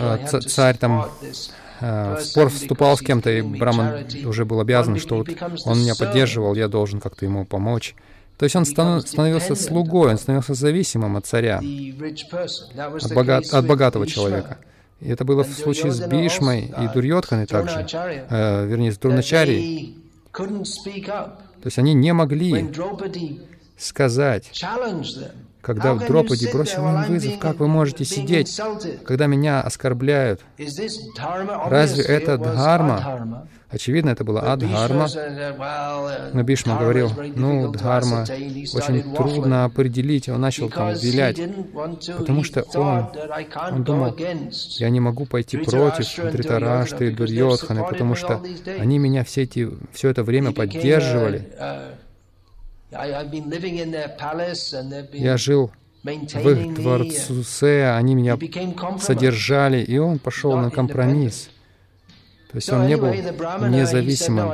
а, 0.00 0.40
царь 0.40 0.76
там 0.78 1.08
в 1.80 2.20
спор 2.20 2.48
вступал 2.50 2.96
с 2.96 3.00
кем-то, 3.00 3.30
и 3.30 3.42
Браман 3.42 4.06
уже 4.24 4.44
был 4.44 4.60
обязан, 4.60 4.98
что 4.98 5.16
вот 5.16 5.28
он 5.64 5.80
меня 5.80 5.94
поддерживал, 5.94 6.54
я 6.54 6.68
должен 6.68 7.00
как-то 7.00 7.24
ему 7.24 7.44
помочь. 7.44 7.94
То 8.38 8.44
есть 8.44 8.56
он 8.56 8.64
становился 8.64 9.54
слугой, 9.54 10.10
он 10.10 10.18
становился 10.18 10.54
зависимым 10.54 11.16
от 11.16 11.26
царя, 11.26 11.58
от, 11.58 13.14
богат, 13.14 13.46
от 13.52 13.66
богатого 13.66 14.06
человека. 14.06 14.58
И 15.00 15.08
это 15.08 15.24
было 15.24 15.44
в 15.44 15.52
случае 15.52 15.92
с 15.92 16.00
Бишмой 16.00 16.72
и 16.82 16.88
Дурьотханой 16.92 17.46
также, 17.46 17.86
э, 17.92 18.66
вернее, 18.66 18.92
с 18.92 18.98
Дурначарией. 18.98 19.98
То 20.32 21.66
есть 21.66 21.78
они 21.78 21.94
не 21.94 22.12
могли 22.12 22.70
сказать, 23.76 24.50
когда 25.64 25.94
в 25.94 26.06
Дропади 26.06 26.48
бросил 26.52 26.86
им 26.88 27.04
вызов, 27.04 27.38
как 27.38 27.58
вы 27.58 27.68
можете 27.68 28.04
сидеть, 28.04 28.60
когда 29.04 29.26
меня 29.26 29.60
оскорбляют? 29.62 30.40
Разве 31.66 32.04
это 32.04 32.38
дхарма? 32.38 33.48
Очевидно, 33.70 34.10
это 34.10 34.22
была 34.22 34.52
адхарма. 34.52 35.08
Но 36.32 36.42
Бишма 36.44 36.78
говорил, 36.78 37.10
ну, 37.34 37.72
дхарма 37.72 38.22
очень 38.22 39.14
трудно 39.14 39.64
определить. 39.64 40.28
Он 40.28 40.40
начал 40.40 40.70
там 40.70 40.92
вилять, 40.94 41.40
потому 42.18 42.44
что 42.44 42.62
он, 42.74 43.08
он 43.72 43.82
думал, 43.82 44.16
я 44.78 44.90
не 44.90 45.00
могу 45.00 45.26
пойти 45.26 45.56
против 45.56 46.30
Дритарашты 46.30 47.08
и 47.08 47.10
Дурьотханы, 47.10 47.84
потому 47.84 48.14
что 48.14 48.40
они 48.78 48.98
меня 48.98 49.24
все, 49.24 49.42
эти, 49.42 49.68
все 49.92 50.10
это 50.10 50.22
время 50.22 50.52
поддерживали. 50.52 51.48
Я 55.12 55.36
жил 55.36 55.72
в 56.02 56.48
их 56.48 56.74
дворце, 56.74 57.96
они 57.96 58.14
меня 58.14 58.38
содержали, 59.00 59.82
и 59.82 59.98
он 59.98 60.18
пошел 60.18 60.56
на 60.56 60.70
компромисс. 60.70 61.50
То 62.50 62.58
есть 62.58 62.70
он 62.70 62.86
не 62.86 62.96
был 62.96 63.12
независимым. 63.12 64.52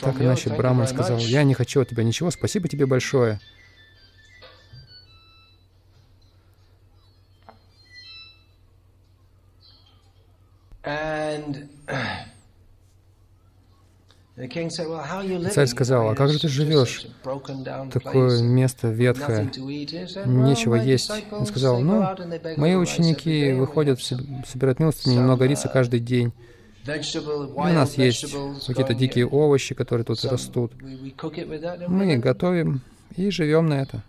Так 0.00 0.20
иначе 0.20 0.50
Браман 0.50 0.86
сказал, 0.86 1.18
я 1.18 1.44
не 1.44 1.52
хочу 1.52 1.82
от 1.82 1.88
тебя 1.88 2.02
ничего, 2.04 2.30
спасибо 2.30 2.68
тебе 2.68 2.86
большое. 2.86 3.38
And 10.84 11.68
Царь 15.52 15.66
сказал, 15.66 16.10
а 16.10 16.14
как 16.14 16.30
же 16.30 16.38
ты 16.38 16.48
живешь? 16.48 17.06
Такое 17.92 18.42
место 18.42 18.88
ветхое, 18.88 19.50
нечего 20.26 20.76
есть. 20.76 21.10
Он 21.32 21.44
сказал, 21.46 21.80
ну, 21.80 22.06
мои 22.56 22.76
ученики 22.76 23.52
выходят, 23.52 24.00
собирают 24.00 24.78
милостыню, 24.78 25.16
немного 25.16 25.46
риса 25.46 25.68
каждый 25.68 26.00
день. 26.00 26.32
У 26.86 27.64
нас 27.64 27.98
есть 27.98 28.32
какие-то 28.66 28.94
дикие 28.94 29.26
овощи, 29.26 29.74
которые 29.74 30.04
тут 30.04 30.24
растут. 30.24 30.72
Мы 31.88 32.16
готовим 32.16 32.80
и 33.16 33.30
живем 33.30 33.66
на 33.66 33.82
это. 33.82 34.02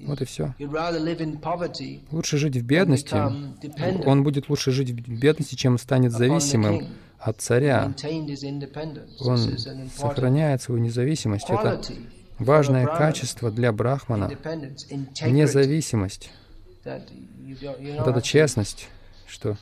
Вот 0.00 0.20
и 0.20 0.24
все. 0.24 0.54
Лучше 2.10 2.38
жить 2.38 2.56
в 2.56 2.64
бедности. 2.64 3.16
Он 4.06 4.24
будет 4.24 4.48
лучше 4.48 4.70
жить 4.70 4.90
в 4.90 5.18
бедности, 5.20 5.54
чем 5.54 5.78
станет 5.78 6.12
зависимым 6.12 6.88
от 7.24 7.40
царя. 7.40 7.90
Он 9.20 9.38
сохраняет 9.88 10.60
свою 10.60 10.80
независимость. 10.80 11.48
Это 11.48 11.80
важное 12.38 12.86
качество 12.86 13.50
для 13.50 13.72
брахмана. 13.72 14.30
Независимость. 15.22 16.30
Вот 16.84 18.08
эта 18.08 18.20
честность, 18.20 18.88
что 19.26 19.56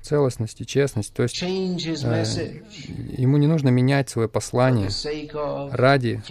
целостность 0.00 0.60
и 0.60 0.66
честность. 0.66 1.12
То 1.12 1.24
есть 1.24 1.42
э, 1.42 1.46
ему 1.46 3.36
не 3.36 3.48
нужно 3.48 3.68
менять 3.68 4.08
свое 4.08 4.28
послание 4.28 4.88
ради 5.72 6.22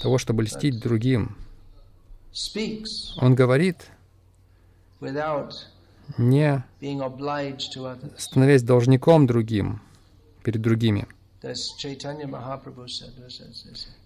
того, 0.00 0.18
чтобы 0.18 0.44
льстить 0.44 0.80
другим. 0.80 1.36
Он 3.20 3.34
говорит, 3.34 3.90
не 6.18 6.62
становясь 8.16 8.62
должником 8.62 9.26
другим, 9.26 9.80
перед 10.42 10.62
другими. 10.62 11.06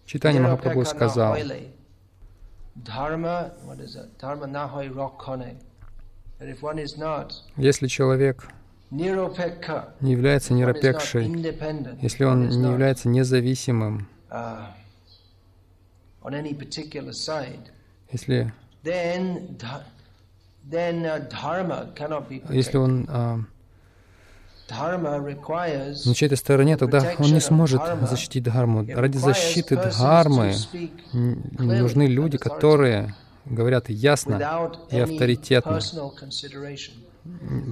Читание 0.07 0.41
Махапрабху 0.41 0.85
сказал, 0.85 1.37
если 7.57 7.87
человек 7.87 8.49
не 8.91 9.07
является 10.13 10.55
нирапекшей, 10.55 11.27
если 12.03 12.25
он 12.25 12.49
не 12.49 12.71
является 12.71 13.09
независимым, 13.09 14.09
uh, 14.31 14.67
если, 18.13 18.53
если 22.51 22.77
он 22.77 23.07
а, 23.09 23.39
на 24.71 26.15
чьей-то 26.15 26.37
стороне, 26.37 26.77
тогда 26.77 27.15
он 27.19 27.33
не 27.33 27.41
сможет 27.41 27.83
защитить 28.03 28.45
Дхарму. 28.45 28.87
Ради 28.89 29.17
защиты 29.17 29.77
Дхармы 29.77 30.55
нужны 31.13 32.07
люди, 32.07 32.39
которые 32.39 33.15
говорят 33.47 33.89
ясно 33.89 34.71
и 34.91 34.99
авторитетно, 34.99 35.81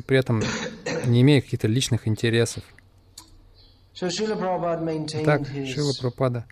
при 0.06 0.18
этом 0.18 0.42
не 1.06 1.22
имея 1.22 1.40
каких-то 1.40 1.68
личных 1.68 2.08
интересов. 2.08 2.64
Так, 3.94 5.46
Шила 5.46 5.92
Прабхупада 5.92 6.46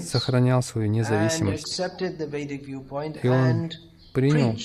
сохранял 0.00 0.62
свою 0.62 0.88
независимость, 0.88 1.80
и 3.22 3.28
он 3.28 3.70
принял 4.16 4.56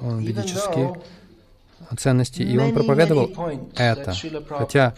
он 0.00 0.24
ведические 0.24 0.98
ценности, 1.98 2.40
и 2.40 2.56
он 2.56 2.72
проповедовал 2.72 3.30
это, 3.76 4.14
хотя 4.48 4.94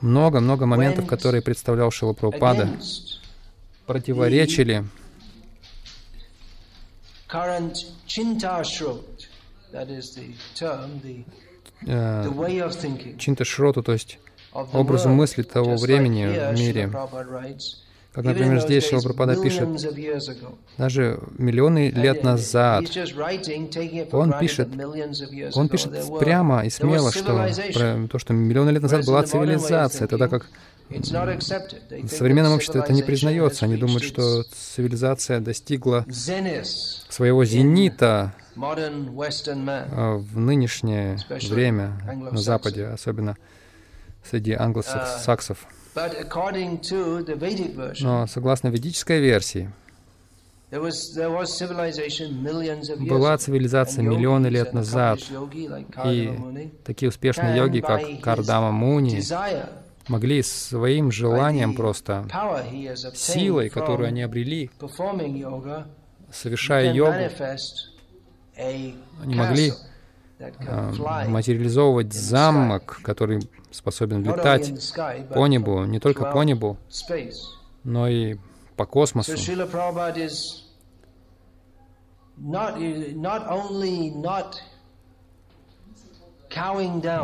много-много 0.00 0.64
моментов, 0.64 1.06
которые 1.06 1.42
представлял 1.42 1.90
Шила 1.90 2.14
Прабхупада, 2.14 2.70
противоречили 3.86 4.86
чинташроту, 13.18 13.82
то 13.82 13.92
есть 13.92 14.18
образу 14.54 15.10
мысли 15.10 15.42
того 15.42 15.76
времени 15.76 16.24
в 16.24 16.58
мире. 16.58 16.90
Как, 18.18 18.24
например, 18.24 18.60
здесь 18.60 18.88
Шилапрапада 18.88 19.40
пишет, 19.40 19.68
даже 20.76 21.20
миллионы 21.38 21.90
лет 21.90 22.24
назад, 22.24 22.84
он 24.10 24.34
пишет, 24.40 24.68
он 25.54 25.68
пишет 25.68 25.92
прямо 26.18 26.66
и 26.66 26.70
смело, 26.70 27.12
что 27.12 27.48
то, 28.10 28.18
что 28.18 28.32
миллионы 28.32 28.70
лет 28.70 28.82
назад 28.82 29.06
была 29.06 29.22
цивилизация, 29.22 30.08
тогда 30.08 30.26
как 30.26 30.46
в 30.90 32.08
современном 32.08 32.54
обществе 32.54 32.80
это 32.80 32.92
не 32.92 33.04
признается. 33.04 33.66
Они 33.66 33.76
думают, 33.76 34.02
что 34.02 34.42
цивилизация 34.42 35.38
достигла 35.38 36.04
своего 36.10 37.44
зенита 37.44 38.34
а, 38.56 40.16
в 40.16 40.38
нынешнее 40.38 41.18
время 41.48 41.92
на 42.32 42.38
Западе, 42.38 42.86
особенно 42.86 43.36
среди 44.28 44.54
англосаксов. 44.54 45.68
Но 48.00 48.26
согласно 48.26 48.68
ведической 48.68 49.20
версии, 49.20 49.70
была 50.70 51.46
цивилизация 53.38 54.02
миллионы 54.02 54.48
лет 54.48 54.74
назад, 54.74 55.18
и 56.04 56.38
такие 56.84 57.08
успешные 57.08 57.56
йоги, 57.56 57.80
как 57.80 58.02
Кардама 58.20 58.70
Муни, 58.70 59.22
могли 60.08 60.42
своим 60.42 61.10
желанием 61.10 61.74
просто, 61.74 62.26
силой, 63.14 63.70
которую 63.70 64.08
они 64.08 64.20
обрели, 64.22 64.70
совершая 66.30 66.92
йогу, 66.92 67.30
они 68.56 69.34
могли 69.34 69.72
материализовывать 70.38 72.12
замок, 72.12 73.00
который 73.02 73.48
способен 73.70 74.22
летать 74.22 74.94
по 75.34 75.46
небу, 75.46 75.84
не 75.84 76.00
только 76.00 76.30
по 76.30 76.42
небу, 76.42 76.76
но 77.84 78.08
и 78.08 78.36
по 78.76 78.86
космосу. 78.86 79.32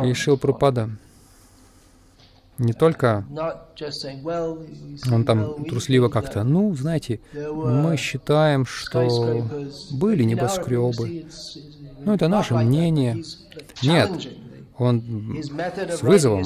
И 0.03 0.13
Шил 0.13 0.37
Прупада 0.37 0.89
не 2.57 2.73
только 2.73 3.25
он 5.11 5.25
там 5.25 5.65
трусливо 5.65 6.09
как-то, 6.09 6.43
ну, 6.43 6.73
знаете, 6.75 7.19
мы 7.33 7.97
считаем, 7.97 8.65
что 8.65 9.45
были 9.91 10.23
небоскребы, 10.23 11.25
ну, 12.05 12.13
это 12.13 12.27
наше 12.27 12.53
мнение. 12.53 13.23
Нет, 13.81 14.11
он 14.77 15.41
с 15.89 16.01
вызовом, 16.01 16.43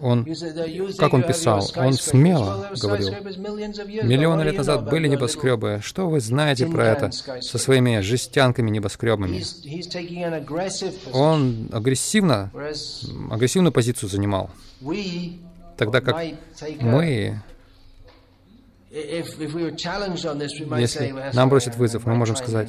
он, 0.00 0.26
как 0.98 1.14
он 1.14 1.22
писал, 1.22 1.64
он 1.76 1.92
смело 1.92 2.70
говорил, 2.80 3.10
миллионы 4.02 4.42
лет 4.42 4.56
назад 4.56 4.88
были 4.88 5.06
небоскребы, 5.06 5.80
что 5.82 6.08
вы 6.08 6.20
знаете 6.20 6.66
про 6.66 6.86
это 6.88 7.10
со 7.12 7.58
своими 7.58 8.00
жестянками 8.00 8.70
небоскребами? 8.70 9.42
Он 11.12 11.68
агрессивно, 11.72 12.50
агрессивную 13.30 13.72
позицию 13.72 14.08
занимал, 14.08 14.50
тогда 15.76 16.00
как 16.00 16.16
мы 16.80 17.40
если 20.78 21.32
нам 21.34 21.48
бросит 21.48 21.74
вызов, 21.76 22.06
мы 22.06 22.14
можем 22.14 22.36
сказать, 22.36 22.68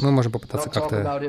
мы 0.00 0.10
можем 0.10 0.32
попытаться 0.32 0.68
как-то 0.68 1.22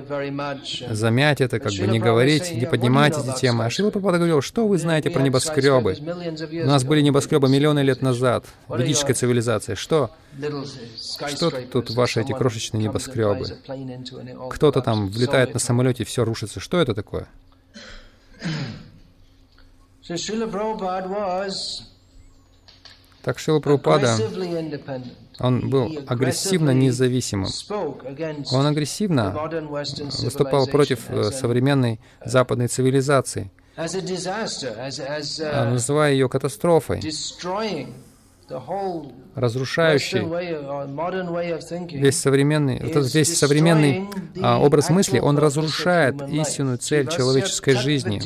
замять 0.89 1.41
это, 1.41 1.59
как 1.59 1.71
бы 1.71 1.87
не 1.87 1.99
говорить, 1.99 2.51
не 2.51 2.65
поднимать 2.65 3.15
эти 3.17 3.39
темы. 3.39 3.65
А 3.65 3.69
Шила 3.69 3.91
Прабхупада 3.91 4.17
говорил, 4.17 4.41
что 4.41 4.67
вы 4.67 4.79
знаете 4.79 5.11
про 5.11 5.21
небоскребы? 5.21 5.95
У 5.99 6.67
нас 6.67 6.83
были 6.83 7.01
небоскребы 7.01 7.49
миллионы 7.49 7.81
лет 7.81 8.01
назад, 8.01 8.45
ведическая 8.67 9.13
цивилизация. 9.13 9.75
Что? 9.75 10.09
Что 11.27 11.51
тут 11.51 11.91
ваши 11.91 12.21
эти 12.21 12.33
крошечные 12.33 12.83
небоскребы? 12.83 13.45
Кто-то 14.49 14.81
там 14.81 15.09
влетает 15.09 15.53
на 15.53 15.59
самолете 15.59 16.01
и 16.03 16.05
все 16.05 16.25
рушится. 16.25 16.59
Что 16.59 16.79
это 16.79 16.95
такое? 16.95 17.27
Так 23.23 23.37
Шила 23.39 23.59
Прабхупада, 23.59 24.17
он 25.39 25.69
был 25.69 25.97
агрессивно 26.07 26.71
независимым. 26.71 27.49
Он 28.51 28.65
агрессивно 28.65 29.31
выступал 30.23 30.67
против 30.67 31.09
э, 31.09 31.31
современной 31.31 31.99
западной 32.25 32.67
цивилизации, 32.67 33.51
uh, 33.77 35.69
называя 35.69 36.13
ее 36.13 36.29
катастрофой, 36.29 37.01
разрушающей 39.35 40.19
весь 41.97 42.19
современный, 42.19 42.77
этот 42.77 43.13
весь 43.13 43.37
современный 43.37 44.09
а, 44.41 44.59
образ 44.59 44.89
мысли, 44.89 45.19
он 45.19 45.37
разрушает 45.37 46.21
истинную 46.29 46.77
цель 46.77 47.07
человеческой 47.07 47.75
жизни. 47.75 48.19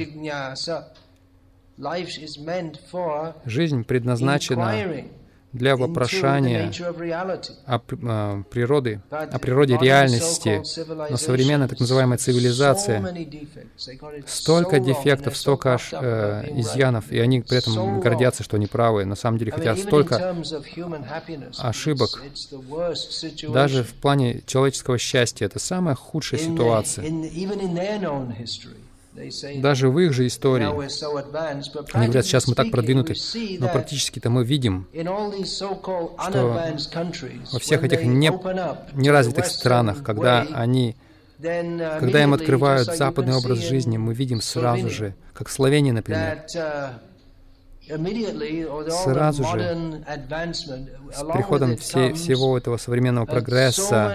Жизнь 3.46 3.84
предназначена 3.84 5.06
для 5.56 5.78
вопрошания 5.78 6.72
о, 7.66 7.76
о 7.76 8.44
природе, 8.44 9.02
о 9.10 9.40
природе 9.40 9.78
реальности. 9.82 10.62
Но 11.10 11.18
современная 11.18 11.68
так 11.70 11.80
называемая 11.80 12.18
цивилизация, 12.18 13.02
столько 14.28 14.80
дефектов, 14.80 15.38
столько 15.38 15.76
аж, 15.76 15.94
э, 15.94 16.60
изъянов, 16.60 17.10
и 17.12 17.20
они 17.20 17.42
при 17.42 17.58
этом 17.58 18.02
гордятся, 18.02 18.44
что 18.44 18.58
они 18.58 18.68
правы. 18.68 19.06
На 19.06 19.16
самом 19.16 19.38
деле 19.38 19.52
хотят 19.54 19.80
столько 19.80 20.36
ошибок. 21.58 22.22
Даже 23.54 23.84
в 23.84 23.94
плане 23.94 24.42
человеческого 24.46 24.98
счастья 24.98 25.46
это 25.46 25.60
самая 25.60 25.96
худшая 25.96 26.40
ситуация. 26.40 27.06
Даже 29.58 29.90
в 29.90 30.00
их 30.00 30.14
же 30.14 30.28
истории, 30.28 30.66
они 31.94 32.08
говорят, 32.08 32.26
сейчас 32.26 32.48
мы 32.48 32.56
так 32.56 32.72
продвинуты, 32.72 33.16
но 33.60 33.70
практически-то 33.70 34.30
мы 34.30 34.44
видим, 34.44 34.88
что 34.94 36.72
во 37.52 37.60
всех 37.60 37.84
этих 37.84 38.04
не, 38.04 38.32
неразвитых 38.94 39.46
странах, 39.46 40.04
когда 40.04 40.42
они 40.54 40.96
uh, 41.40 42.00
когда 42.00 42.24
им 42.24 42.34
открывают 42.34 42.88
западный 42.96 43.36
образ 43.36 43.60
жизни, 43.60 43.98
мы 43.98 44.14
видим 44.14 44.42
сразу 44.42 44.90
же, 44.90 45.16
как 45.34 45.48
в 45.48 45.52
Словении, 45.52 45.92
например, 45.92 46.46
Сразу 47.88 49.44
же, 49.44 50.04
с 51.14 51.24
приходом 51.32 51.78
все, 51.78 52.14
всего 52.14 52.58
этого 52.58 52.78
современного 52.78 53.26
прогресса 53.26 54.14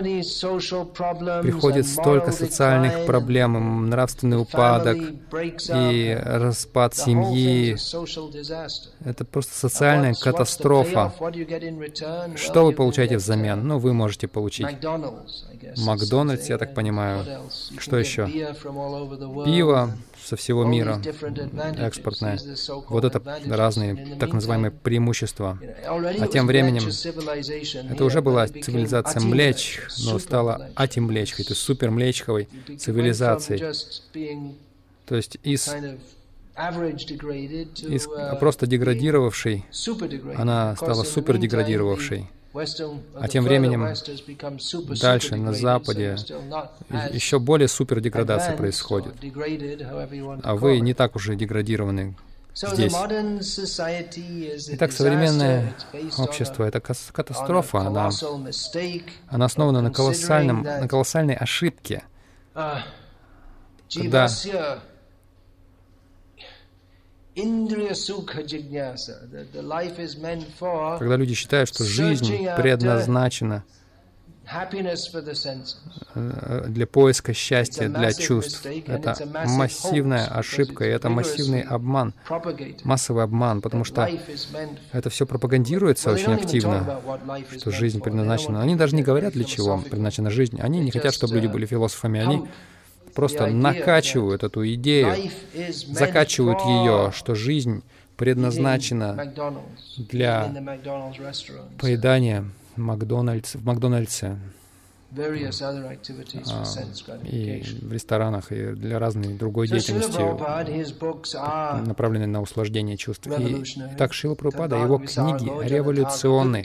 приходит 1.43 1.87
столько 1.87 2.33
социальных 2.33 3.07
проблем, 3.07 3.89
нравственный 3.89 4.41
упадок 4.41 4.99
и 5.73 6.19
распад 6.21 6.97
семьи. 6.97 7.77
Это 9.05 9.25
просто 9.25 9.57
социальная 9.57 10.15
катастрофа. 10.15 11.13
Что 12.35 12.65
вы 12.65 12.73
получаете 12.73 13.19
взамен? 13.19 13.67
Ну, 13.67 13.79
вы 13.79 13.93
можете 13.93 14.27
получить 14.27 14.67
Макдональдс, 15.77 16.49
я 16.49 16.59
так 16.59 16.75
понимаю. 16.75 17.25
Что 17.79 17.99
еще? 17.99 18.27
Пиво 19.45 19.97
со 20.31 20.37
всего 20.37 20.65
мира, 20.65 21.03
экспортное. 21.79 22.39
Вот 22.89 23.05
это 23.05 23.21
разные 23.49 24.17
так 24.21 24.33
называемые 24.33 24.71
преимущества. 24.71 25.59
А 25.85 26.29
тем 26.29 26.47
временем 26.47 26.85
это 27.91 28.05
уже 28.05 28.23
была 28.23 28.47
цивилизация 28.47 29.21
млеч, 29.23 29.81
но 30.05 30.21
стала 30.21 30.71
атимлечхой, 30.77 31.45
то 31.45 31.51
есть 31.51 31.63
супермлечховой 31.63 32.49
цивилизацией. 32.79 33.61
То 35.07 35.17
есть 35.17 35.39
из 35.43 35.69
из 37.97 38.09
просто 38.39 38.69
деградировавшей, 38.69 39.65
она 40.37 40.77
стала 40.77 41.03
супердеградировавшей. 41.03 42.31
А 42.53 43.29
тем 43.29 43.45
временем 43.45 43.87
дальше, 45.01 45.37
на 45.37 45.53
Западе, 45.53 46.17
еще 47.13 47.39
более 47.39 47.69
супердеградация 47.69 48.57
происходит. 48.57 49.15
А 50.43 50.55
вы 50.57 50.81
не 50.81 50.95
так 50.95 51.15
уже 51.17 51.37
деградированы 51.37 52.17
здесь. 52.55 52.93
Итак, 54.69 54.93
современное 54.93 55.75
общество— 56.19 56.65
это 56.65 56.81
катастрофа. 56.81 57.81
Она, 57.81 58.11
она 59.29 59.45
основана 59.45 59.81
на, 59.81 59.93
колоссальном, 59.93 60.63
на 60.63 60.89
колоссальной 60.89 61.35
ошибке, 61.35 62.03
uh, 62.55 62.81
когда 63.95 64.29
когда 70.99 71.17
люди 71.17 71.35
считают, 71.35 71.69
что 71.69 71.85
жизнь 71.85 72.47
предназначена 72.57 73.65
э, 76.15 76.65
для 76.69 76.87
поиска 76.87 77.33
счастья, 77.33 77.89
для 77.89 78.13
чувств. 78.13 78.67
Это 78.67 79.15
массивная 79.47 80.27
ошибка, 80.27 80.85
и 80.85 80.89
это 80.89 81.09
массивный 81.09 81.61
обман, 81.61 82.15
массовый 82.83 83.23
обман, 83.23 83.61
потому 83.63 83.85
что 83.85 84.11
это 84.93 85.09
все 85.09 85.25
пропагандируется 85.25 86.11
очень 86.11 86.33
активно, 86.33 87.01
что 87.57 87.71
жизнь 87.71 88.01
предназначена. 88.01 88.61
Они 88.61 88.75
даже 88.75 88.97
не 88.97 89.03
говорят, 89.03 89.35
для 89.35 89.45
чего 89.45 89.79
предназначена 89.79 90.31
жизнь. 90.31 90.61
Они 90.61 90.81
не 90.81 90.91
хотят, 90.91 91.15
чтобы 91.15 91.35
люди 91.35 91.47
uh, 91.47 91.53
были 91.53 91.67
философами. 91.67 92.21
Они 92.21 92.49
просто 93.15 93.47
накачивают 93.47 94.45
эту 94.45 94.67
идею, 94.75 95.15
закачивают 95.89 96.61
ее, 96.61 97.13
что 97.15 97.35
жизнь 97.35 97.83
предназначена 98.17 99.33
для 99.97 100.53
поедания 101.79 102.45
Макдональдс, 102.77 103.55
в 103.55 103.65
Макдональдсе. 103.65 104.37
А, 105.17 106.65
и 107.25 107.63
в 107.83 107.93
ресторанах, 107.93 108.53
и 108.53 108.75
для 108.75 109.01
разной 109.01 109.35
другой 109.35 109.67
деятельности, 109.67 110.21
направленной 111.85 112.29
на 112.29 112.41
услаждение 112.41 112.97
чувств. 112.97 113.27
И 113.27 113.65
так 113.99 114.13
Шила 114.13 114.37
Прабхупада, 114.37 114.77
его 114.77 114.99
книги 114.99 115.69
революционные, 115.69 116.65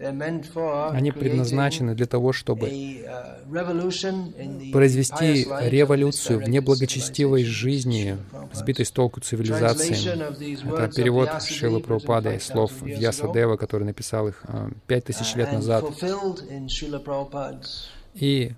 они 0.00 1.12
предназначены 1.12 1.94
для 1.94 2.06
того, 2.06 2.32
чтобы 2.32 2.68
uh, 2.68 4.72
произвести 4.72 5.46
революцию 5.68 6.40
в 6.40 6.48
неблагочестивой 6.48 7.44
жизни, 7.44 8.16
сбитой 8.52 8.86
с 8.86 8.90
толку 8.90 9.20
цивилизации. 9.20 9.94
Это 10.74 10.94
перевод 10.94 11.42
Шилы 11.42 11.80
Прабхупады 11.80 12.40
слов 12.40 12.72
Вьясадева, 12.82 13.56
который 13.56 13.84
написал 13.84 14.28
их 14.28 14.42
uh, 14.44 14.74
пять 14.86 15.04
тысяч 15.04 15.34
лет 15.34 15.52
назад. 15.52 15.84
И 18.14 18.52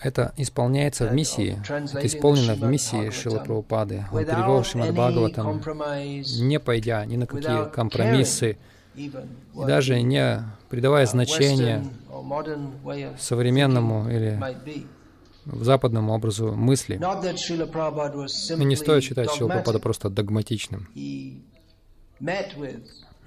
это 0.00 0.32
исполняется 0.36 1.06
в 1.06 1.14
миссии, 1.14 1.60
это 1.64 2.06
исполнено 2.06 2.54
в 2.54 2.62
миссии 2.62 3.10
Шила 3.10 3.38
Прабхупады. 3.38 4.04
Он 4.12 4.24
перевел 4.24 4.64
Шримад 4.64 4.92
Бхагаватам, 4.92 5.62
не 6.40 6.60
пойдя 6.60 7.04
ни 7.06 7.16
на 7.16 7.26
какие 7.26 7.70
компромиссы, 7.70 8.58
и 8.94 9.10
даже 9.54 10.00
не 10.02 10.44
придавая 10.68 11.06
значения 11.06 11.84
современному 13.18 14.08
или 14.08 14.40
западному 15.44 16.12
образу 16.12 16.52
мысли. 16.52 16.96
И 16.96 18.64
не 18.64 18.76
стоит 18.76 19.02
считать 19.02 19.30
Шила 19.30 19.48
Прабхупада 19.48 19.78
просто 19.80 20.10
догматичным. 20.10 20.88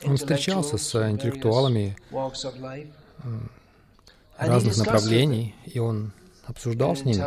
Он 0.03 0.17
встречался 0.17 0.77
с 0.77 1.09
интеллектуалами 1.09 1.97
разных 4.37 4.77
направлений, 4.77 5.55
и 5.65 5.79
он 5.79 6.11
обсуждал 6.45 6.95
с 6.95 7.03
ними 7.03 7.23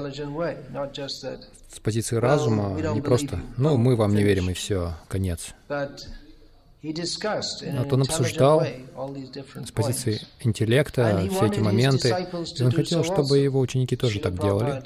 с 1.68 1.80
позиции 1.80 2.16
разума, 2.16 2.80
не 2.94 3.02
просто 3.02 3.40
«ну, 3.56 3.76
мы 3.76 3.96
вам 3.96 4.14
не 4.14 4.22
верим, 4.22 4.50
и 4.50 4.54
все, 4.54 4.94
конец». 5.08 5.54
Вот 6.82 7.92
он 7.92 8.02
обсуждал 8.02 8.64
с 9.64 9.70
позиции 9.72 10.20
интеллекта 10.40 11.26
все 11.30 11.46
эти 11.46 11.58
моменты, 11.58 12.08
и 12.56 12.62
он 12.62 12.72
хотел, 12.72 13.04
чтобы 13.04 13.38
его 13.38 13.60
ученики 13.60 13.96
тоже 13.96 14.20
так 14.20 14.40
делали. 14.40 14.82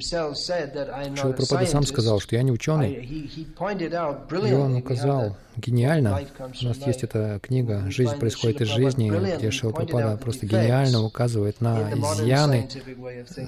Шила 0.00 1.32
Прабхупада 1.32 1.66
сам 1.66 1.82
сказал, 1.84 2.20
что 2.20 2.36
я 2.36 2.42
не 2.42 2.52
ученый. 2.52 2.92
И 2.92 4.52
он 4.52 4.76
указал 4.76 5.36
гениально, 5.56 6.20
у 6.38 6.64
нас 6.64 6.78
есть 6.86 7.04
эта 7.04 7.38
книга 7.42 7.84
«Жизнь 7.90 8.16
происходит 8.16 8.62
из 8.62 8.68
жизни», 8.68 9.10
где 9.36 9.50
Шила 9.50 9.72
Прабхупада 9.72 10.16
просто 10.16 10.46
гениально 10.46 11.02
указывает 11.02 11.60
на 11.60 11.92
изъяны 11.92 12.68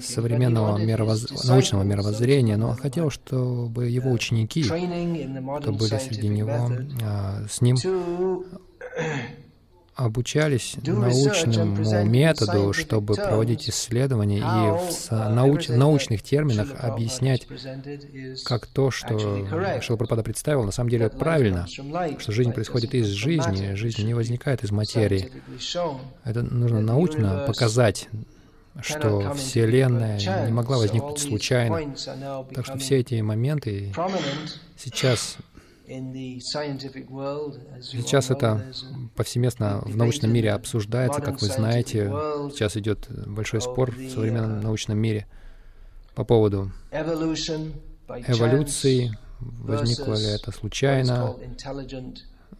современного 0.03 0.79
мировоз... 0.79 1.45
научного 1.45 1.83
мировоззрения, 1.83 2.57
но 2.57 2.71
он 2.71 2.77
хотел, 2.77 3.11
чтобы 3.11 3.89
его 3.89 4.11
ученики, 4.11 4.63
кто 4.65 5.73
были 5.73 5.99
среди 5.99 6.29
него, 6.29 6.71
а, 7.03 7.45
с 7.49 7.61
ним 7.61 7.77
обучались 9.95 10.77
научному 10.83 12.05
методу, 12.05 12.73
чтобы 12.73 13.15
проводить 13.15 13.69
исследования 13.69 14.39
и 14.39 14.41
в 14.41 15.11
науч 15.11 15.69
научных 15.69 16.23
терминах 16.23 16.69
объяснять, 16.79 17.47
как 18.45 18.67
то, 18.67 18.91
что 18.91 19.81
Шилапрапада 19.81 20.23
представил, 20.23 20.65
на 20.65 20.73
самом 20.73 20.91
деле 20.91 21.09
правильно, 21.09 21.67
что 22.19 22.33
жизнь 22.33 22.53
происходит 22.53 22.95
из 22.95 23.07
жизни, 23.07 23.75
жизнь 23.75 24.05
не 24.05 24.15
возникает 24.15 24.65
из 24.65 24.71
материи. 24.71 25.31
Это 26.25 26.43
нужно 26.43 26.81
научно 26.81 27.45
показать, 27.47 28.09
что 28.81 29.33
Вселенная 29.35 30.19
не 30.47 30.53
могла 30.53 30.79
возникнуть 30.79 31.19
случайно. 31.19 31.95
Так 32.53 32.67
что 32.67 32.79
все 32.79 32.99
эти 32.99 33.21
моменты 33.21 33.93
сейчас 34.77 35.37
Сейчас 37.83 38.31
это 38.31 38.73
повсеместно 39.15 39.83
в 39.85 39.97
научном 39.97 40.33
мире 40.33 40.53
обсуждается, 40.53 41.21
как 41.21 41.43
вы 41.43 41.49
знаете. 41.49 42.07
Сейчас 42.53 42.77
идет 42.77 43.09
большой 43.27 43.61
спор 43.61 43.91
в 43.91 44.11
современном 44.11 44.61
uh, 44.61 44.63
научном 44.63 44.99
мире 44.99 45.27
по 46.15 46.25
поводу 46.25 46.73
эволюции, 48.09 49.13
возникло 49.41 50.15
ли 50.15 50.27
это 50.27 50.53
случайно, 50.53 51.37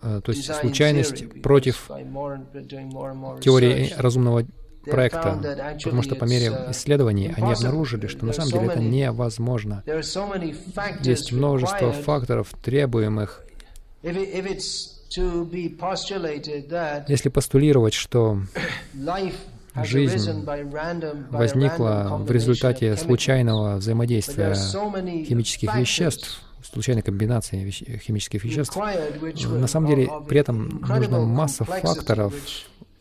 э, 0.03 0.21
то 0.23 0.33
есть 0.33 0.53
случайность 0.53 1.43
против 1.43 1.91
теории 3.41 3.93
разумного 3.97 4.45
проекта, 4.85 5.77
потому 5.83 6.03
что 6.03 6.15
по 6.15 6.25
мере 6.25 6.47
uh, 6.47 6.71
исследований 6.71 7.33
они 7.37 7.53
обнаружили, 7.53 8.07
что 8.07 8.27
на 8.27 8.33
самом 8.33 8.51
деле 8.51 8.67
это 8.67 8.81
невозможно. 8.81 9.83
Есть 11.01 11.33
множество 11.33 11.93
факторов, 11.93 12.53
требуемых. 12.63 13.43
Если 17.09 17.29
постулировать, 17.29 17.95
что 17.95 18.39
жизнь 19.83 20.45
возникла 21.31 22.19
в 22.21 22.31
результате 22.31 22.97
случайного 22.97 23.77
взаимодействия 23.77 24.55
химических 24.55 25.75
веществ, 25.77 26.43
случайной 26.75 27.03
комбинации 27.03 27.71
химических 27.71 28.45
веществ, 28.45 28.77
на 28.77 29.67
самом 29.67 29.89
деле 29.89 30.11
при 30.29 30.41
этом 30.41 30.83
нужна 30.87 31.21
масса 31.21 31.65
факторов, 31.65 32.35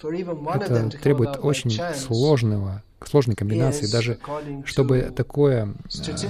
это 0.04 0.90
требует 1.02 1.38
очень 1.42 1.80
сложного, 1.96 2.84
сложной 3.06 3.36
комбинации. 3.36 3.92
Даже 3.92 4.20
чтобы 4.66 5.12
такое, 5.16 5.74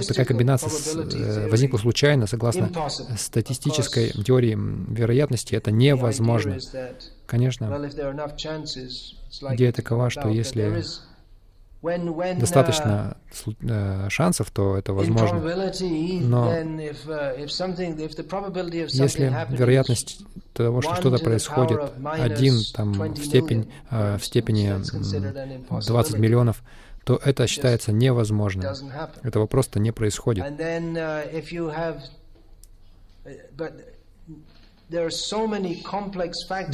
такая 0.08 0.26
комбинация 0.26 0.70
э, 0.96 1.48
возникла 1.48 1.78
случайно, 1.78 2.26
согласно 2.26 2.70
статистической 3.16 4.10
теории 4.10 4.56
вероятности, 4.56 5.54
это 5.54 5.70
невозможно. 5.70 6.58
Конечно, 7.26 7.90
идея 9.52 9.72
такова, 9.72 10.10
что 10.10 10.28
если 10.28 10.84
достаточно 12.38 13.16
uh, 13.46 14.10
шансов, 14.10 14.50
то 14.50 14.76
это 14.76 14.92
возможно. 14.92 15.38
Но 15.38 16.52
uh, 16.52 17.40
если 18.86 19.34
вероятность 19.50 20.20
того, 20.52 20.82
что 20.82 20.94
что-то 20.96 21.22
происходит, 21.22 21.80
один 22.04 22.54
там 22.74 22.92
в, 22.92 23.16
степень, 23.24 23.70
uh, 23.90 24.18
в 24.18 24.24
степени 24.24 24.72
20 25.86 26.18
миллионов, 26.18 26.62
то 27.04 27.20
это 27.22 27.46
считается 27.46 27.92
невозможным. 27.92 28.66
Этого 29.22 29.46
просто 29.46 29.78
не 29.78 29.92
происходит. 29.92 30.44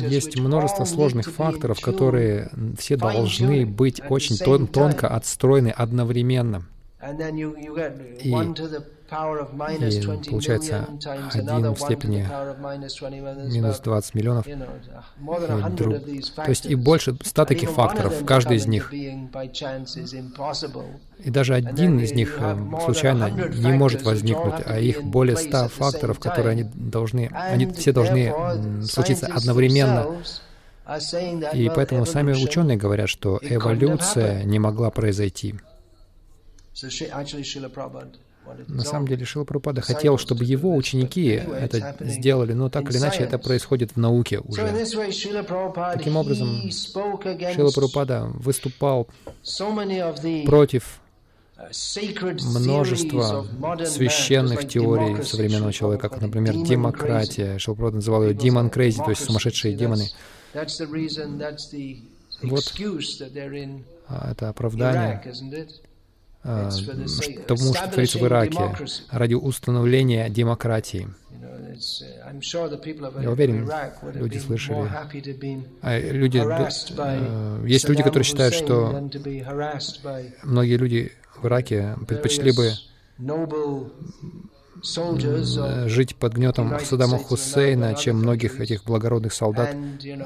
Есть 0.08 0.38
множество 0.38 0.84
сложных 0.84 1.30
факторов, 1.30 1.80
которые 1.80 2.50
все 2.78 2.96
должны 2.96 3.66
быть 3.66 4.00
очень 4.08 4.36
тон 4.36 4.66
тонко 4.66 5.08
отстроены 5.08 5.68
одновременно. 5.68 6.66
И 8.22 8.34
и 9.10 10.30
получается 10.30 10.86
1 11.32 11.74
в 11.74 11.80
степени 11.80 12.28
минус 13.52 13.80
20 13.80 14.14
миллионов. 14.14 14.46
Друг. 15.74 15.96
То 16.36 16.48
есть 16.48 16.66
и 16.66 16.74
больше 16.74 17.16
100 17.22 17.44
таких 17.44 17.70
факторов, 17.70 18.24
каждый 18.24 18.58
из 18.58 18.66
них. 18.66 18.92
И 18.92 19.30
даже 21.30 21.54
один 21.54 21.98
из 21.98 22.12
них 22.12 22.36
э, 22.38 22.56
случайно 22.84 23.30
не 23.30 23.72
может 23.72 24.02
возникнуть, 24.02 24.62
а 24.64 24.78
их 24.78 25.02
более 25.02 25.36
100 25.36 25.68
факторов, 25.68 26.18
которые 26.18 26.52
они 26.52 26.64
должны, 26.74 27.30
они 27.32 27.66
все 27.66 27.92
должны 27.92 28.32
случиться 28.84 29.26
одновременно. 29.26 30.22
И 31.52 31.70
поэтому 31.74 32.06
сами 32.06 32.32
ученые 32.32 32.76
говорят, 32.76 33.08
что 33.08 33.38
эволюция 33.42 34.44
не 34.44 34.58
могла 34.58 34.90
произойти. 34.90 35.54
На 38.68 38.84
самом 38.84 39.08
деле 39.08 39.24
Шила 39.24 39.44
Прабхупада 39.44 39.80
хотел, 39.80 40.18
чтобы 40.18 40.44
его 40.44 40.74
ученики 40.74 41.28
это 41.30 41.96
сделали, 42.00 42.52
но 42.52 42.68
так 42.68 42.90
или 42.90 42.98
иначе 42.98 43.22
это 43.22 43.38
происходит 43.38 43.92
в 43.92 43.96
науке 43.96 44.40
уже. 44.40 44.62
Таким 45.92 46.16
образом, 46.16 46.70
Шила 46.70 47.70
Прабхупада 47.70 48.30
выступал 48.34 49.08
против 50.46 51.00
множество 51.70 53.46
священных 53.84 54.68
теорий 54.68 55.22
современного 55.22 55.72
человека, 55.72 56.08
как, 56.08 56.20
например, 56.20 56.54
демократия. 56.62 57.58
Шилпрод 57.58 57.94
называл 57.94 58.24
ее 58.24 58.34
demon 58.34 58.72
crazy, 58.72 59.04
то 59.04 59.10
есть 59.10 59.24
сумасшедшие 59.24 59.74
демоны. 59.74 60.08
Вот 62.42 62.72
а, 64.08 64.32
это 64.32 64.48
оправдание 64.48 65.22
тому, 66.42 67.74
что 67.74 67.88
творится 67.90 68.18
в 68.18 68.26
Ираке, 68.26 68.74
ради 69.11 69.35
установления 69.35 70.29
демократии. 70.29 71.09
Я 73.20 73.31
уверен, 73.31 73.70
люди 74.14 74.38
слышали. 74.38 74.90
А 75.83 75.98
люди, 75.98 76.38
э, 76.38 77.66
есть 77.66 77.88
люди, 77.88 78.03
которые 78.03 78.24
считают, 78.24 78.55
что 78.55 79.09
многие 80.42 80.76
люди 80.76 81.12
в 81.37 81.46
Ираке 81.46 81.96
предпочли 82.07 82.53
бы 82.53 82.72
жить 85.87 86.16
под 86.16 86.35
гнетом 86.35 86.79
Саддама 86.81 87.18
Хусейна, 87.18 87.94
чем 87.94 88.16
многих 88.16 88.61
этих 88.61 88.85
благородных 88.85 89.33
солдат 89.33 89.74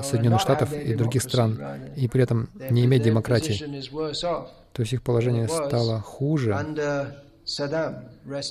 Соединенных 0.02 0.40
Штатов 0.40 0.72
и 0.72 0.94
других 0.94 1.22
стран, 1.22 1.58
и 1.96 2.08
при 2.08 2.22
этом 2.22 2.48
не 2.70 2.84
иметь 2.84 3.02
демократии. 3.02 3.64
То 4.74 4.82
есть 4.82 4.92
их 4.92 5.02
положение 5.02 5.48
стало 5.48 6.00
хуже, 6.00 6.52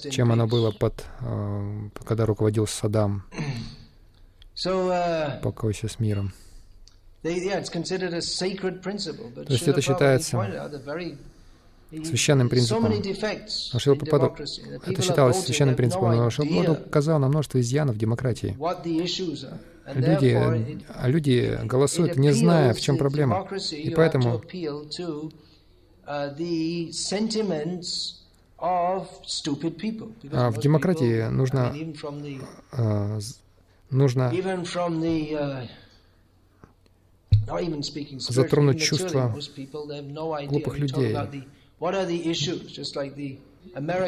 чем 0.09 0.31
оно 0.31 0.47
было 0.47 0.71
под, 0.71 1.05
э, 1.19 1.89
когда 2.05 2.25
руководил 2.25 2.65
Саддам. 2.65 3.23
Uh, 4.65 5.41
Покойся 5.41 5.87
с 5.87 5.99
миром. 5.99 6.31
То 7.23 7.29
есть 7.29 7.47
это 9.67 9.81
считается 9.81 10.37
священным 11.89 12.49
принципом. 12.49 12.83
Но 12.83 12.91
это 14.85 15.01
считалось 15.01 15.43
священным 15.43 15.75
принципом, 15.75 16.15
но 16.15 16.29
Шилпападу 16.29 16.73
указал 16.85 17.17
на 17.17 17.29
множество 17.29 17.59
изъянов 17.59 17.97
демократии. 17.97 18.55
Люди, 19.95 20.79
а 20.87 21.09
люди 21.09 21.59
голосуют, 21.63 22.15
не 22.15 22.31
зная, 22.31 22.75
в 22.75 22.79
чем 22.79 22.97
проблема. 22.97 23.49
И 23.71 23.89
поэтому 23.89 24.41
а 30.35 30.49
в 30.51 30.59
демократии 30.59 31.29
нужно, 31.29 31.75
uh, 32.71 33.21
нужно 33.89 34.31
затронуть 38.19 38.81
чувства 38.81 39.35
глупых 40.47 40.79
людей. 40.79 41.13
То 41.13 41.29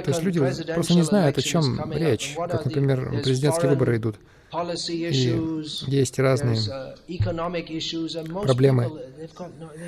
есть 0.08 0.24
люди 0.24 0.40
просто 0.74 0.94
не 0.94 1.04
знают, 1.04 1.38
о 1.38 1.42
чем 1.42 1.92
речь, 1.92 2.36
как, 2.36 2.66
например, 2.66 3.22
президентские 3.24 3.72
выборы 3.72 3.98
идут. 3.98 4.16
И 5.08 5.92
есть 5.92 6.20
разные 6.20 6.58
проблемы 8.44 8.92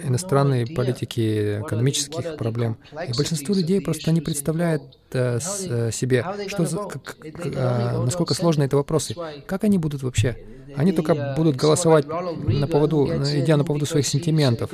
иностранной 0.03 0.65
политики, 0.67 1.61
экономических 1.61 2.37
проблем. 2.37 2.77
И 3.07 3.15
большинство 3.15 3.55
людей 3.55 3.81
просто 3.81 4.11
не 4.11 4.21
представляют 4.21 4.83
э, 5.11 5.39
э 5.69 5.91
себе, 5.91 6.25
что 6.47 6.65
за, 6.65 6.77
как, 6.77 7.17
э, 7.21 8.03
насколько 8.03 8.33
сложны 8.33 8.63
эти 8.65 8.75
вопросы. 8.75 9.15
Как 9.45 9.63
они 9.63 9.77
будут 9.77 10.03
вообще? 10.03 10.35
Они 10.75 10.91
только 10.91 11.33
будут 11.35 11.55
голосовать 11.55 12.05
на 12.07 12.67
поводу, 12.67 13.07
идя 13.07 13.57
на 13.57 13.63
поводу 13.63 13.85
своих 13.85 14.05
сентиментов. 14.07 14.69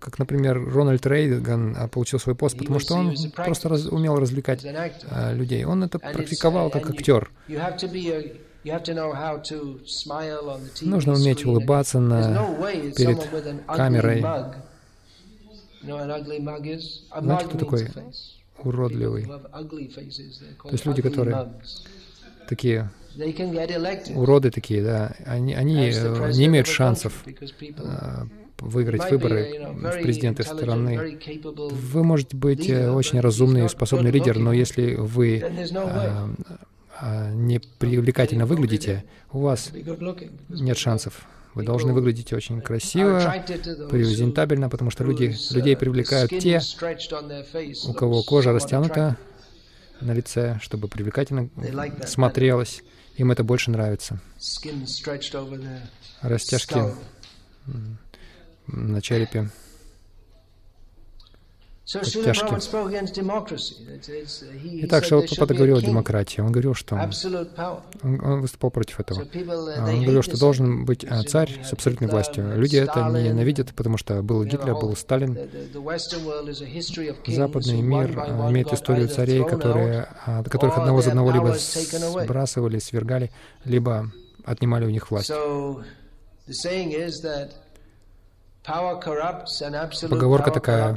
Как, 0.00 0.18
например, 0.18 0.60
Рональд 0.74 1.06
Рейган 1.06 1.76
а, 1.76 1.88
получил 1.88 2.18
свой 2.18 2.34
пост, 2.34 2.58
потому 2.58 2.80
что 2.80 2.94
он 2.94 3.14
просто 3.34 3.68
раз, 3.68 3.86
умел 3.86 4.16
развлекать 4.16 4.64
э, 4.64 5.34
людей. 5.34 5.64
Он 5.64 5.84
это 5.84 5.98
практиковал 5.98 6.70
как 6.70 6.90
актер. 6.90 7.30
Нужно 10.82 11.12
уметь 11.12 11.44
улыбаться 11.44 12.00
на, 12.00 12.46
перед 12.96 13.28
камерой. 13.66 14.20
Знаете, 15.82 17.46
кто 17.46 17.58
такой 17.58 17.88
уродливый? 18.58 19.26
То 19.26 20.70
есть 20.70 20.86
люди, 20.86 21.02
которые 21.02 21.52
такие 22.48 22.90
уроды 24.14 24.50
такие, 24.50 24.82
да, 24.82 25.14
они, 25.24 25.54
они 25.54 25.90
э, 25.94 26.32
не 26.32 26.46
имеют 26.46 26.66
шансов 26.66 27.24
э, 27.26 28.24
выиграть 28.58 29.10
выборы 29.10 29.68
в 29.72 30.02
президенты 30.02 30.42
страны. 30.42 31.18
Вы 31.70 32.04
можете 32.04 32.36
быть 32.36 32.68
э, 32.68 32.90
очень 32.90 33.20
разумный 33.20 33.66
и 33.66 33.68
способный 33.68 34.10
лидер, 34.10 34.38
но 34.38 34.52
если 34.52 34.96
вы 34.96 35.44
не 37.02 37.58
привлекательно 37.58 38.46
выглядите, 38.46 39.04
у 39.32 39.40
вас 39.40 39.72
нет 40.48 40.78
шансов. 40.78 41.26
Вы 41.54 41.62
должны 41.62 41.92
выглядеть 41.92 42.32
очень 42.32 42.60
красиво, 42.60 43.20
презентабельно, 43.88 44.68
потому 44.68 44.90
что 44.90 45.04
люди, 45.04 45.36
людей 45.50 45.76
привлекают 45.76 46.30
те, 46.30 46.60
у 47.86 47.92
кого 47.92 48.22
кожа 48.24 48.52
растянута 48.52 49.16
на 50.00 50.12
лице, 50.12 50.58
чтобы 50.60 50.88
привлекательно 50.88 51.48
смотрелось. 52.06 52.82
Им 53.16 53.30
это 53.30 53.44
больше 53.44 53.70
нравится. 53.70 54.20
Растяжки 56.22 56.82
на 58.66 59.00
черепе. 59.00 59.50
Итак, 64.82 65.04
Шилапрапада 65.04 65.54
говорил 65.54 65.76
о 65.76 65.82
демократии. 65.82 66.40
Он 66.40 66.50
говорил, 66.50 66.72
что 66.72 66.94
он, 68.02 68.20
он 68.24 68.40
выступал 68.40 68.70
против 68.70 69.00
этого. 69.00 69.20
Uh, 69.20 69.90
он 69.90 70.02
говорил, 70.02 70.22
что 70.22 70.38
должен 70.38 70.86
быть 70.86 71.04
а, 71.04 71.22
царь 71.24 71.60
с 71.62 71.74
абсолютной 71.74 72.08
властью. 72.08 72.56
Люди 72.56 72.76
это 72.76 73.10
ненавидят, 73.10 73.74
потому 73.74 73.98
что 73.98 74.22
был 74.22 74.44
Гитлер, 74.44 74.74
был 74.74 74.96
Сталин. 74.96 75.38
Западный 77.26 77.82
мир 77.82 78.18
а, 78.18 78.50
имеет 78.50 78.72
историю 78.72 79.08
царей, 79.08 79.44
которые, 79.46 80.08
а, 80.24 80.42
которых 80.44 80.78
одного 80.78 81.02
за 81.02 81.10
одного 81.10 81.32
либо 81.32 81.54
сбрасывали, 81.54 82.78
свергали, 82.78 83.30
либо 83.64 84.10
отнимали 84.46 84.86
у 84.86 84.90
них 84.90 85.10
власть. 85.10 85.30
Поговорка 88.64 90.50
такая, 90.50 90.96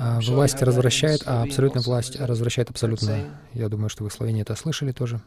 «А, 0.00 0.20
власть 0.20 0.62
развращает, 0.62 1.22
а 1.26 1.42
абсолютная 1.42 1.82
власть 1.82 2.18
развращает 2.18 2.70
абсолютно. 2.70 3.38
Я 3.54 3.68
думаю, 3.68 3.88
что 3.88 4.02
вы 4.02 4.10
в 4.10 4.12
Словении 4.12 4.42
это 4.42 4.56
слышали 4.56 4.92
тоже. 4.92 5.20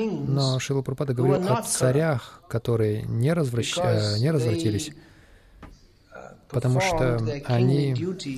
Но 0.00 0.58
Шила 0.58 0.82
Прабхупада 0.82 1.14
говорил 1.14 1.50
о 1.50 1.62
царях, 1.62 2.42
которые 2.48 3.02
не, 3.02 3.32
развращ... 3.32 3.78
Э, 3.78 4.18
не 4.18 4.30
развратились, 4.30 4.90
uh, 4.90 6.34
потому 6.48 6.80
что 6.80 7.18
они 7.46 7.94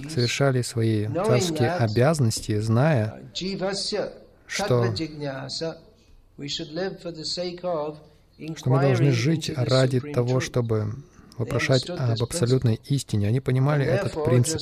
совершали 0.09 0.63
свои 0.63 1.09
царские 1.09 1.73
обязанности, 1.73 2.61
зная, 2.61 3.21
что 4.47 4.87
что 8.57 8.71
мы 8.71 8.81
должны 8.81 9.13
жить 9.13 9.51
ради 9.55 10.01
того, 10.01 10.41
чтобы 10.41 10.95
вопрошать 11.37 11.89
об 11.89 12.23
абсолютной 12.23 12.81
истине. 12.85 13.29
Они 13.29 13.41
понимали 13.41 13.85
этот 13.85 14.25
принцип. 14.25 14.61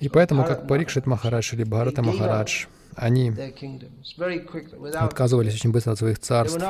И 0.00 0.08
поэтому, 0.08 0.44
как 0.44 0.68
Парикшит 0.68 1.06
Махарадж 1.06 1.54
или 1.54 1.64
Бхарата 1.64 2.02
Махарадж, 2.02 2.66
они 2.94 3.32
отказывались 4.94 5.54
очень 5.54 5.70
быстро 5.70 5.92
от 5.92 5.98
своих 5.98 6.18
царств. 6.18 6.60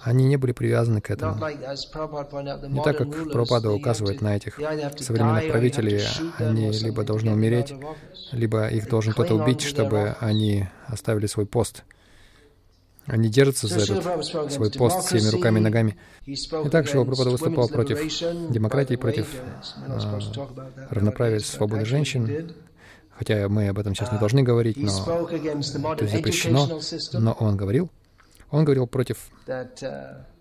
Они 0.00 0.24
не 0.24 0.36
были 0.36 0.52
привязаны 0.52 1.00
к 1.00 1.10
этому. 1.10 1.34
Не 1.36 2.82
так, 2.82 2.96
как 2.98 3.10
Прабхупада 3.10 3.70
указывает 3.70 4.22
на 4.22 4.36
этих 4.36 4.58
современных 4.98 5.48
правителей. 5.50 6.02
Они 6.38 6.70
либо 6.70 7.04
должны 7.04 7.32
умереть, 7.32 7.74
либо 8.32 8.68
их 8.68 8.88
должен 8.88 9.12
кто-то 9.12 9.34
убить, 9.34 9.62
чтобы 9.62 10.16
они 10.20 10.66
оставили 10.86 11.26
свой 11.26 11.46
пост. 11.46 11.84
Они 13.08 13.28
держатся 13.28 13.66
за 13.68 13.80
этот 13.80 14.52
свой 14.52 14.70
пост 14.70 15.06
всеми 15.06 15.30
руками 15.30 15.58
и 15.58 15.62
ногами. 15.62 15.96
Итак, 16.26 16.86
Шила 16.86 17.04
Прабхупада 17.04 17.30
выступал 17.30 17.68
против 17.68 17.98
демократии, 18.50 18.96
против 18.96 19.26
э, 19.34 20.00
равноправия, 20.90 21.40
свободы 21.40 21.86
женщин, 21.86 22.52
хотя 23.16 23.48
мы 23.48 23.68
об 23.68 23.78
этом 23.78 23.94
сейчас 23.94 24.12
не 24.12 24.18
должны 24.18 24.42
говорить, 24.42 24.76
но 24.76 25.28
это 25.92 26.06
запрещено, 26.06 26.80
но 27.14 27.32
он 27.32 27.56
говорил. 27.56 27.88
Он 28.50 28.64
говорил 28.64 28.86
против 28.86 29.30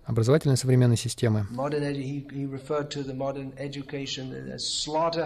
образовательной 0.05 0.57
современной 0.57 0.97
системы. 0.97 1.45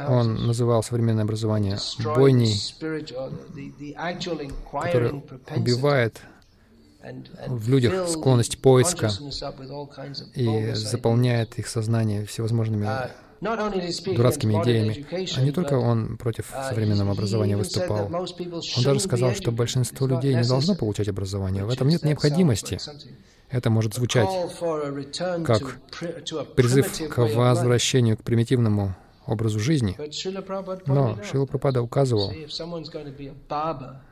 Он 0.09 0.47
называл 0.47 0.83
современное 0.83 1.23
образование 1.23 1.77
бойней, 2.15 2.55
которое 4.71 5.23
убивает 5.55 6.21
в 7.47 7.69
людях 7.69 8.07
склонность 8.09 8.59
поиска 8.59 9.09
и 10.35 10.73
заполняет 10.73 11.57
их 11.57 11.67
сознание 11.67 12.25
всевозможными 12.25 12.87
дурацкими 13.41 14.61
идеями. 14.61 15.05
А 15.35 15.41
не 15.41 15.51
только 15.51 15.73
он 15.75 16.17
против 16.17 16.53
современного 16.69 17.11
образования 17.11 17.57
выступал. 17.57 18.05
Он 18.05 18.83
даже 18.83 18.99
сказал, 18.99 19.33
что 19.33 19.51
большинство 19.51 20.07
людей 20.07 20.35
не 20.35 20.47
должно 20.47 20.75
получать 20.75 21.07
образование. 21.07 21.65
В 21.65 21.69
этом 21.69 21.87
нет 21.87 22.03
необходимости. 22.03 22.79
Это 23.49 23.69
может 23.69 23.93
звучать 23.95 24.29
как 25.45 25.79
призыв 26.55 27.09
к 27.09 27.17
возвращению 27.17 28.17
к 28.17 28.23
примитивному 28.23 28.95
образу 29.31 29.59
жизни. 29.59 29.95
Но 30.85 31.17
Шила 31.23 31.45
Прабхупада 31.45 31.81
указывал, 31.81 32.31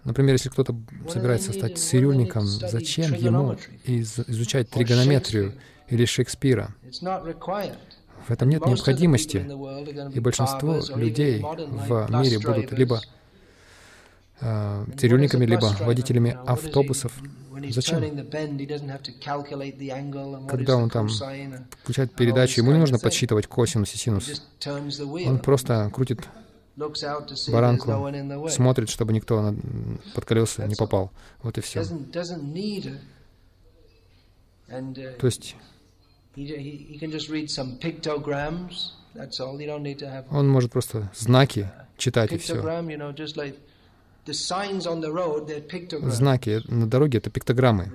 например, 0.03 0.33
если 0.33 0.49
кто-то 0.49 0.75
собирается 1.09 1.53
стать 1.53 1.77
цирюльником, 1.77 2.45
зачем 2.45 3.13
ему 3.13 3.57
из 3.83 4.19
изучать 4.19 4.69
тригонометрию 4.69 5.53
или 5.87 6.05
Шекспира? 6.05 6.73
В 8.27 8.31
этом 8.31 8.49
нет 8.49 8.65
необходимости, 8.65 9.37
и 10.13 10.19
большинство 10.19 10.79
людей 10.95 11.41
в 11.41 12.07
мире 12.21 12.39
будут 12.39 12.71
либо 12.71 13.01
э, 14.41 14.85
цирюльниками, 14.97 15.45
либо 15.45 15.75
водителями 15.79 16.37
автобусов. 16.45 17.13
Зачем? 17.69 18.01
Когда 20.47 20.75
он 20.77 20.89
там 20.89 21.09
включает 21.81 22.13
передачу, 22.15 22.61
ему 22.61 22.71
не 22.71 22.79
нужно 22.79 22.99
подсчитывать 22.99 23.47
косинус 23.47 23.93
и 23.93 23.97
синус. 23.97 24.43
Он 24.65 25.39
просто 25.39 25.89
крутит 25.93 26.27
баранку, 27.51 28.49
смотрит, 28.49 28.89
чтобы 28.89 29.13
никто 29.13 29.53
под 30.15 30.25
колеса 30.25 30.65
не 30.67 30.75
попал. 30.75 31.11
Вот 31.43 31.57
и 31.57 31.61
все. 31.61 31.83
То 35.19 35.27
есть 35.27 35.55
он 40.31 40.49
может 40.49 40.71
просто 40.71 41.11
знаки 41.15 41.71
читать 41.97 42.31
и 42.31 42.37
все. 42.37 42.61
Знаки 46.09 46.61
на 46.67 46.87
дороге— 46.87 47.17
это 47.19 47.29
пиктограммы. 47.29 47.91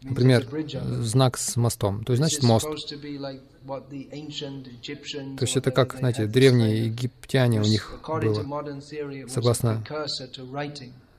Например, 0.00 0.46
знак 1.02 1.38
с 1.38 1.56
мостом. 1.56 2.04
То 2.04 2.12
есть, 2.12 2.20
значит, 2.20 2.42
мост. 2.44 2.66
То 2.66 2.74
есть 5.40 5.56
это 5.56 5.70
как, 5.70 5.96
знаете, 5.98 6.26
древние 6.26 6.86
египтяне 6.86 7.60
у 7.60 7.64
них 7.64 8.00
было, 8.06 8.62
согласно 9.28 9.82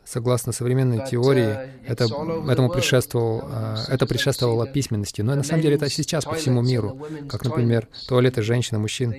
согласно 0.10 0.52
современной 0.52 1.06
теории, 1.06 1.46
uh, 1.46 1.70
это, 1.86 2.06
этому 2.52 2.70
предшествовал, 2.70 3.42
uh, 3.42 3.78
это 3.90 4.08
предшествовало 4.08 4.68
письменности. 4.68 5.22
Но 5.22 5.36
на 5.36 5.44
самом 5.44 5.62
деле 5.62 5.76
это 5.76 5.90
сейчас 5.90 6.26
по 6.26 6.34
всему 6.34 6.62
миру, 6.62 7.00
как, 7.30 7.44
например, 7.44 7.88
туалеты 8.08 8.42
женщин 8.42 8.78
и 8.78 8.80
мужчин. 8.80 9.14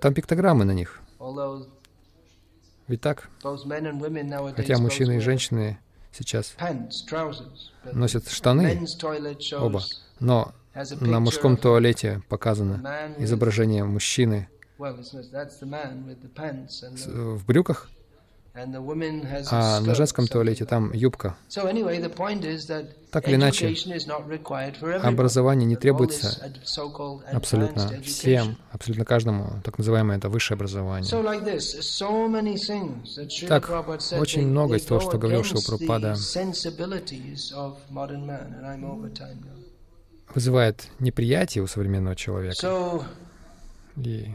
Там 0.00 0.14
пиктограммы 0.14 0.64
на 0.64 0.72
них. 0.72 1.00
Ведь 2.88 3.02
так? 3.02 3.28
Хотя 4.56 4.78
мужчины 4.78 5.18
и 5.18 5.20
женщины 5.20 5.78
сейчас 6.10 6.54
носят 7.92 8.28
штаны 8.28 8.80
оба, 9.52 9.82
но 10.18 10.52
на 11.00 11.20
мужском 11.20 11.56
туалете 11.56 12.22
показано 12.28 13.12
изображение 13.18 13.84
мужчины 13.84 14.48
в 14.78 17.46
брюках, 17.46 17.90
а 18.52 19.80
на 19.80 19.94
женском 19.94 20.26
туалете 20.26 20.64
там 20.64 20.92
юбка. 20.92 21.36
Так 23.10 23.28
или 23.28 23.36
иначе, 23.36 23.74
образование 25.02 25.66
не 25.66 25.76
требуется 25.76 26.52
абсолютно 27.32 28.00
всем, 28.02 28.56
абсолютно 28.72 29.04
каждому, 29.04 29.60
так 29.64 29.78
называемое 29.78 30.18
это 30.18 30.28
высшее 30.28 30.56
образование. 30.56 31.10
Так, 33.48 33.70
очень 34.18 34.46
много 34.46 34.76
из 34.76 34.84
того, 34.84 35.00
что 35.00 35.18
говорил 35.18 35.44
Шилпрапада, 35.44 36.16
вызывает 40.34 40.88
неприятие 40.98 41.62
у 41.62 41.66
современного 41.66 42.16
человека. 42.16 42.56
И 43.96 44.28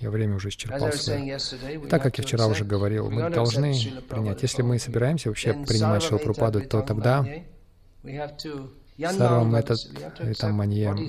я 0.00 0.10
время 0.10 0.36
уже 0.36 0.48
исчерпал 0.48 0.92
свое. 0.92 1.38
Так 1.88 2.02
как 2.02 2.18
я 2.18 2.24
вчера 2.24 2.46
уже 2.46 2.64
говорил, 2.64 3.10
мы 3.10 3.30
должны 3.30 3.74
принять. 4.08 4.42
Если 4.42 4.62
мы 4.62 4.78
собираемся 4.78 5.28
вообще 5.28 5.52
принимать 5.52 6.02
Шилпрупаду, 6.02 6.60
то 6.62 6.82
тогда 6.82 7.26
Сарвам 9.00 9.54
этот, 9.54 9.78
это 10.18 10.48
маньем. 10.48 11.08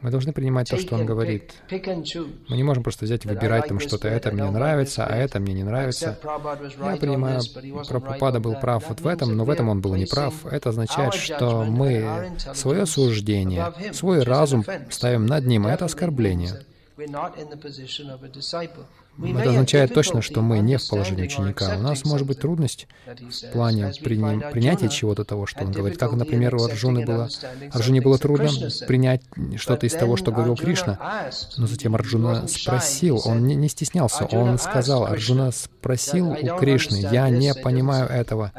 Мы 0.00 0.10
должны 0.10 0.32
принимать 0.32 0.68
то, 0.68 0.76
что 0.78 0.96
он 0.96 1.06
говорит. 1.06 1.52
Мы 1.70 2.56
не 2.56 2.64
можем 2.64 2.82
просто 2.82 3.04
взять 3.04 3.24
и 3.24 3.28
выбирать 3.28 3.68
там 3.68 3.78
что-то. 3.78 4.08
Это 4.08 4.32
мне 4.32 4.50
нравится, 4.50 5.06
а 5.06 5.14
это 5.14 5.38
мне 5.38 5.54
не 5.54 5.62
нравится. 5.62 6.18
Я 6.22 6.96
понимаю, 6.96 7.40
Прабхупада 7.88 8.40
был 8.40 8.56
прав 8.56 8.88
вот 8.88 9.00
в 9.00 9.06
этом, 9.06 9.36
но 9.36 9.44
в 9.44 9.50
этом 9.50 9.68
он 9.68 9.80
был 9.80 9.94
не 9.94 10.06
прав. 10.06 10.44
Это 10.46 10.70
означает, 10.70 11.14
что 11.14 11.64
мы 11.64 12.32
свое 12.54 12.84
суждение, 12.84 13.72
свой 13.92 14.22
разум 14.24 14.64
ставим 14.90 15.26
над 15.26 15.46
ним, 15.46 15.66
а 15.66 15.72
это 15.72 15.84
оскорбление. 15.84 16.64
We're 16.98 17.06
not 17.06 17.38
in 17.38 17.48
the 17.48 17.56
position 17.56 18.10
of 18.10 18.24
a 18.24 18.28
disciple. 18.28 18.84
Это 19.20 19.50
означает 19.50 19.92
точно, 19.92 20.22
что 20.22 20.42
мы 20.42 20.60
не 20.60 20.78
в 20.78 20.88
положении 20.88 21.24
ученика. 21.24 21.76
У 21.76 21.82
нас 21.82 22.04
может 22.04 22.26
быть 22.26 22.40
трудность 22.40 22.86
в 23.06 23.52
плане 23.52 23.92
приним, 24.02 24.42
принятия 24.52 24.88
чего-то 24.88 25.24
того, 25.24 25.46
что 25.46 25.64
он 25.64 25.72
говорит. 25.72 25.98
Как, 25.98 26.12
например, 26.12 26.54
у 26.54 26.64
Арджуны 26.64 27.04
было, 27.04 27.28
Арджуне 27.72 28.00
было 28.00 28.18
трудно 28.18 28.50
принять 28.86 29.22
что-то 29.56 29.86
из 29.86 29.92
того, 29.94 30.16
что 30.16 30.30
говорил 30.30 30.56
Кришна. 30.56 31.30
Но 31.56 31.66
затем 31.66 31.94
Арджуна 31.94 32.46
спросил, 32.46 33.20
он 33.24 33.46
не, 33.46 33.56
не 33.56 33.68
стеснялся, 33.68 34.24
он 34.26 34.58
сказал, 34.58 35.06
Арджуна 35.06 35.50
спросил 35.50 36.30
у 36.30 36.58
Кришны, 36.58 36.96
я 37.10 37.28
не 37.28 37.54
понимаю 37.54 38.08
этого. 38.08 38.52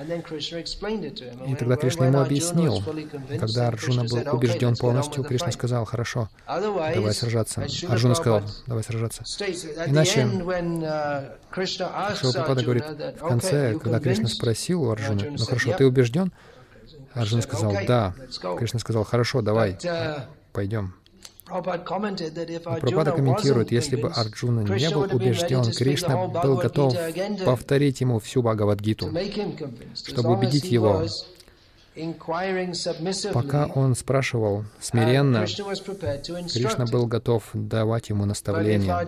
И 1.47 1.55
тогда 1.55 1.78
Кришна 1.78 2.07
ему 2.07 2.20
объяснил. 2.20 2.84
Когда 3.39 3.70
Арджуна 3.70 4.03
был 4.03 4.24
убежден 4.34 4.76
полностью, 4.76 5.24
Кришна 5.24 5.51
сказал, 5.51 5.86
хорошо, 5.86 6.30
давай 6.47 7.14
сражаться. 7.14 7.66
Арджуна 7.88 8.16
сказал, 8.16 8.41
давай 8.68 8.84
сражаться. 8.84 9.24
Иначе 9.88 10.28
Шилпрапада 12.15 12.63
говорит 12.63 12.83
в 13.19 13.27
конце, 13.27 13.77
когда 13.79 13.99
Кришна 13.99 14.27
спросил 14.27 14.83
у 14.83 14.91
Арджуны, 14.91 15.31
ну 15.37 15.45
хорошо, 15.45 15.73
ты 15.77 15.85
убежден? 15.85 16.31
Арджуна 17.13 17.41
сказал, 17.41 17.73
да. 17.87 18.13
Кришна 18.57 18.79
сказал, 18.79 19.03
хорошо, 19.03 19.41
давай, 19.41 19.77
пойдем. 20.53 20.93
Прабхупада 21.49 23.11
комментирует, 23.11 23.71
если 23.71 23.95
бы 23.95 24.09
Арджуна 24.09 24.61
не 24.61 24.89
был 24.89 25.03
убежден, 25.03 25.63
Кришна 25.71 26.27
был 26.27 26.57
готов 26.57 26.95
повторить 27.45 28.01
ему 28.01 28.19
всю 28.19 28.43
Бхагавадгиту, 28.43 29.11
чтобы 29.95 30.33
убедить 30.33 30.65
его. 30.65 31.05
Пока 33.33 33.67
он 33.67 33.95
спрашивал 33.95 34.65
смиренно, 34.79 35.45
Кришна 35.45 36.85
был 36.85 37.07
готов 37.07 37.49
давать 37.53 38.09
ему 38.09 38.25
наставления. 38.25 39.07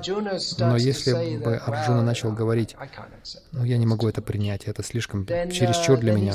Но 0.60 0.78
если 0.78 1.38
бы 1.38 1.56
Арджуна 1.58 2.04
начал 2.04 2.32
говорить, 2.32 2.76
«Ну, 3.52 3.64
я 3.64 3.78
не 3.78 3.86
могу 3.86 4.08
это 4.08 4.22
принять, 4.22 4.66
это 4.66 4.84
слишком 4.84 5.26
чересчур 5.26 6.00
для 6.00 6.14
меня», 6.14 6.34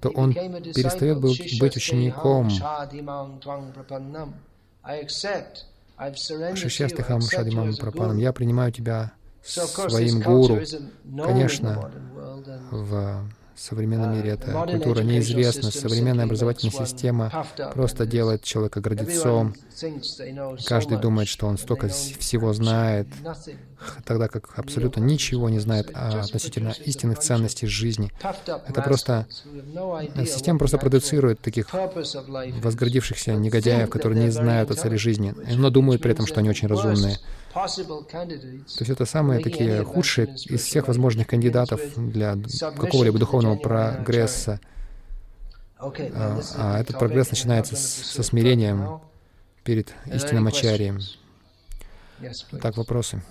то 0.00 0.10
он 0.10 0.32
перестает 0.32 1.20
быть 1.20 1.76
учеником. 1.76 2.50
Шишьястахам 6.54 7.20
Шадимам 7.20 7.76
Прапанам, 7.76 8.18
я 8.18 8.32
принимаю 8.32 8.72
тебя 8.72 9.12
своим 9.42 10.20
гуру. 10.20 10.60
Конечно, 11.24 11.90
в 12.70 13.24
современном 13.60 14.16
мире 14.16 14.30
эта 14.30 14.52
культура 14.52 15.00
неизвестна. 15.02 15.70
Современная 15.70 16.24
образовательная 16.24 16.86
система 16.86 17.46
просто 17.74 18.06
делает 18.06 18.42
человека 18.42 18.80
гордецом. 18.80 19.54
Каждый 20.66 20.98
думает, 20.98 21.28
что 21.28 21.46
он 21.46 21.58
столько 21.58 21.88
всего 21.88 22.52
знает, 22.52 23.06
тогда 24.04 24.28
как 24.28 24.58
абсолютно 24.58 25.00
ничего 25.00 25.48
не 25.48 25.58
знает 25.58 25.90
относительно 25.94 26.74
истинных 26.84 27.18
ценностей 27.18 27.66
жизни. 27.66 28.12
Это 28.44 28.82
просто... 28.82 29.26
Система 30.26 30.58
просто 30.58 30.78
продуцирует 30.78 31.40
таких 31.40 31.68
возгордившихся 31.72 33.34
негодяев, 33.34 33.90
которые 33.90 34.22
не 34.22 34.30
знают 34.30 34.70
о 34.70 34.74
цели 34.74 34.96
жизни, 34.96 35.34
но 35.56 35.70
думают 35.70 36.02
при 36.02 36.12
этом, 36.12 36.26
что 36.26 36.40
они 36.40 36.50
очень 36.50 36.68
разумные. 36.68 37.18
То 37.52 37.66
есть 38.78 38.90
это 38.90 39.06
самые 39.06 39.40
такие 39.40 39.82
худшие 39.84 40.28
из 40.46 40.62
всех 40.62 40.88
возможных 40.88 41.26
кандидатов 41.26 41.80
для 41.96 42.36
какого-либо 42.60 43.18
духовного 43.18 43.56
прогресса. 43.56 44.60
А, 45.78 46.40
а 46.58 46.78
этот 46.78 46.98
прогресс 46.98 47.30
начинается 47.30 47.74
с, 47.74 47.80
со 47.80 48.22
смирением 48.22 49.00
перед 49.64 49.94
истинным 50.06 50.46
ачарием. 50.46 51.00
Так, 52.60 52.76
вопросы? 52.76 53.22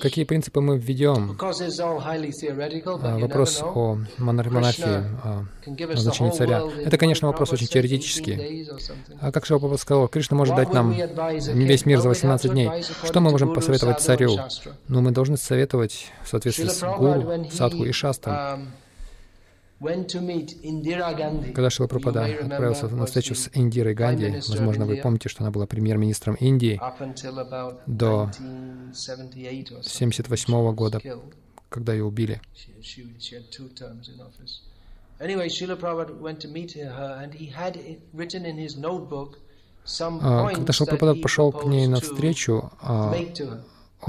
Какие 0.00 0.24
принципы 0.24 0.60
мы 0.60 0.78
введем? 0.78 1.36
А, 1.40 3.18
вопрос 3.18 3.62
о 3.62 3.98
монархии, 4.18 4.84
о 5.24 5.44
назначении 5.66 6.30
царя. 6.32 6.62
Это, 6.84 6.98
конечно, 6.98 7.28
вопрос 7.28 7.52
очень 7.52 7.66
теоретический. 7.66 8.68
А 9.20 9.32
как 9.32 9.46
Шилпапа 9.46 9.76
сказал, 9.76 10.08
Кришна 10.08 10.36
может 10.36 10.54
дать 10.56 10.72
нам 10.72 10.92
весь 10.92 11.86
мир 11.86 12.00
за 12.00 12.08
18 12.08 12.50
дней. 12.52 12.70
Что 13.04 13.20
мы 13.20 13.30
можем 13.30 13.54
посоветовать 13.54 14.00
царю? 14.00 14.38
Ну, 14.88 15.00
мы 15.00 15.10
должны 15.10 15.36
советовать 15.36 16.10
в 16.24 16.28
соответствии 16.28 16.66
с 16.68 16.80
Гуру, 16.98 17.46
Садху 17.50 17.84
и 17.84 17.92
Шастром. 17.92 18.68
Когда 19.82 21.70
Шила 21.70 21.88
Прабхупада 21.88 22.24
отправился 22.24 22.86
на 22.88 23.04
встречу 23.06 23.34
с 23.34 23.50
Индирой 23.52 23.94
Ганди, 23.94 24.40
возможно, 24.48 24.86
вы 24.86 24.96
помните, 24.96 25.28
что 25.28 25.42
она 25.42 25.50
была 25.50 25.66
премьер-министром 25.66 26.36
Индии 26.36 26.80
до 27.86 28.30
1978 28.30 30.74
года, 30.74 31.00
когда 31.68 31.92
ее 31.92 32.04
убили. 32.04 32.40
А, 40.20 40.48
когда 40.54 40.72
Шила 40.72 40.86
Прабхупада 40.86 41.20
пошел 41.20 41.50
к 41.52 41.64
ней 41.64 41.88
навстречу, 41.88 42.70
а, 42.80 43.12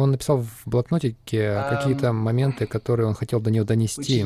он 0.01 0.11
написал 0.11 0.41
в 0.41 0.61
блокнотике 0.65 1.65
какие-то 1.69 2.13
моменты, 2.13 2.65
которые 2.65 3.07
он 3.07 3.13
хотел 3.13 3.39
до 3.39 3.51
нее 3.51 3.63
донести. 3.63 4.25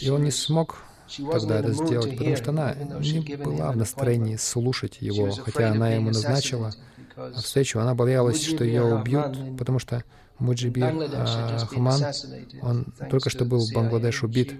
И 0.00 0.10
он 0.10 0.24
не 0.24 0.30
смог 0.30 0.84
тогда 1.30 1.60
это 1.60 1.72
сделать, 1.72 2.16
потому 2.16 2.36
что 2.36 2.50
она 2.50 2.74
не 2.74 3.36
была 3.36 3.72
в 3.72 3.76
настроении 3.76 4.36
слушать 4.36 4.98
его, 5.00 5.30
хотя 5.30 5.70
она 5.70 5.90
ему 5.90 6.08
назначила 6.08 6.72
встречу. 7.34 7.78
Она 7.80 7.94
боялась, 7.94 8.44
что 8.44 8.64
ее 8.64 8.82
убьют, 8.82 9.56
потому 9.58 9.78
что 9.78 10.04
Муджиби 10.38 10.82
а, 10.82 11.66
он 12.60 12.92
только 13.08 13.30
что 13.30 13.46
был 13.46 13.66
в 13.66 13.72
Бангладеш 13.72 14.22
убит 14.22 14.52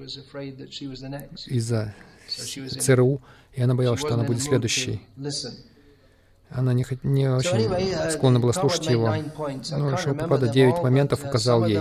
из-за 1.47 1.95
ЦРУ, 2.28 3.20
и 3.53 3.62
она 3.62 3.74
боялась, 3.74 4.01
что 4.01 4.14
она 4.14 4.24
будет 4.24 4.43
следующей. 4.43 5.03
Она 6.51 6.73
не, 6.73 6.87
не 7.03 7.29
очень 7.29 7.57
uh, 7.57 8.11
склонна 8.11 8.39
была 8.39 8.53
слушать 8.53 8.87
его. 8.87 9.13
Но 9.77 9.97
Шилпапада 9.97 10.49
девять 10.49 10.81
моментов 10.81 11.25
указал 11.25 11.67
ей. 11.67 11.81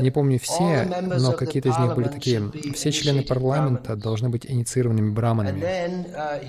Не 0.00 0.10
помню 0.10 0.40
все, 0.40 0.84
но 1.02 1.32
какие-то 1.32 1.68
из 1.68 1.78
них 1.78 1.94
были 1.94 2.08
такие. 2.08 2.50
Все 2.74 2.90
члены 2.90 3.22
парламента 3.22 3.94
должны 3.94 4.28
быть 4.28 4.44
инициированными 4.46 5.10
браманами. 5.10 5.60
Uh, 5.60 6.46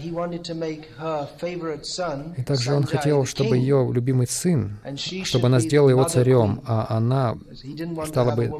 И 2.38 2.44
также 2.44 2.74
он 2.74 2.84
хотел, 2.86 3.26
чтобы 3.26 3.58
ее 3.58 3.88
любимый 3.94 4.28
сын, 4.28 4.80
чтобы 5.24 5.48
она 5.48 5.60
сделала 5.60 5.90
его 5.92 6.04
царем, 6.06 6.62
а 6.66 6.88
она 6.90 7.38
стала 8.08 8.36
бы 8.36 8.52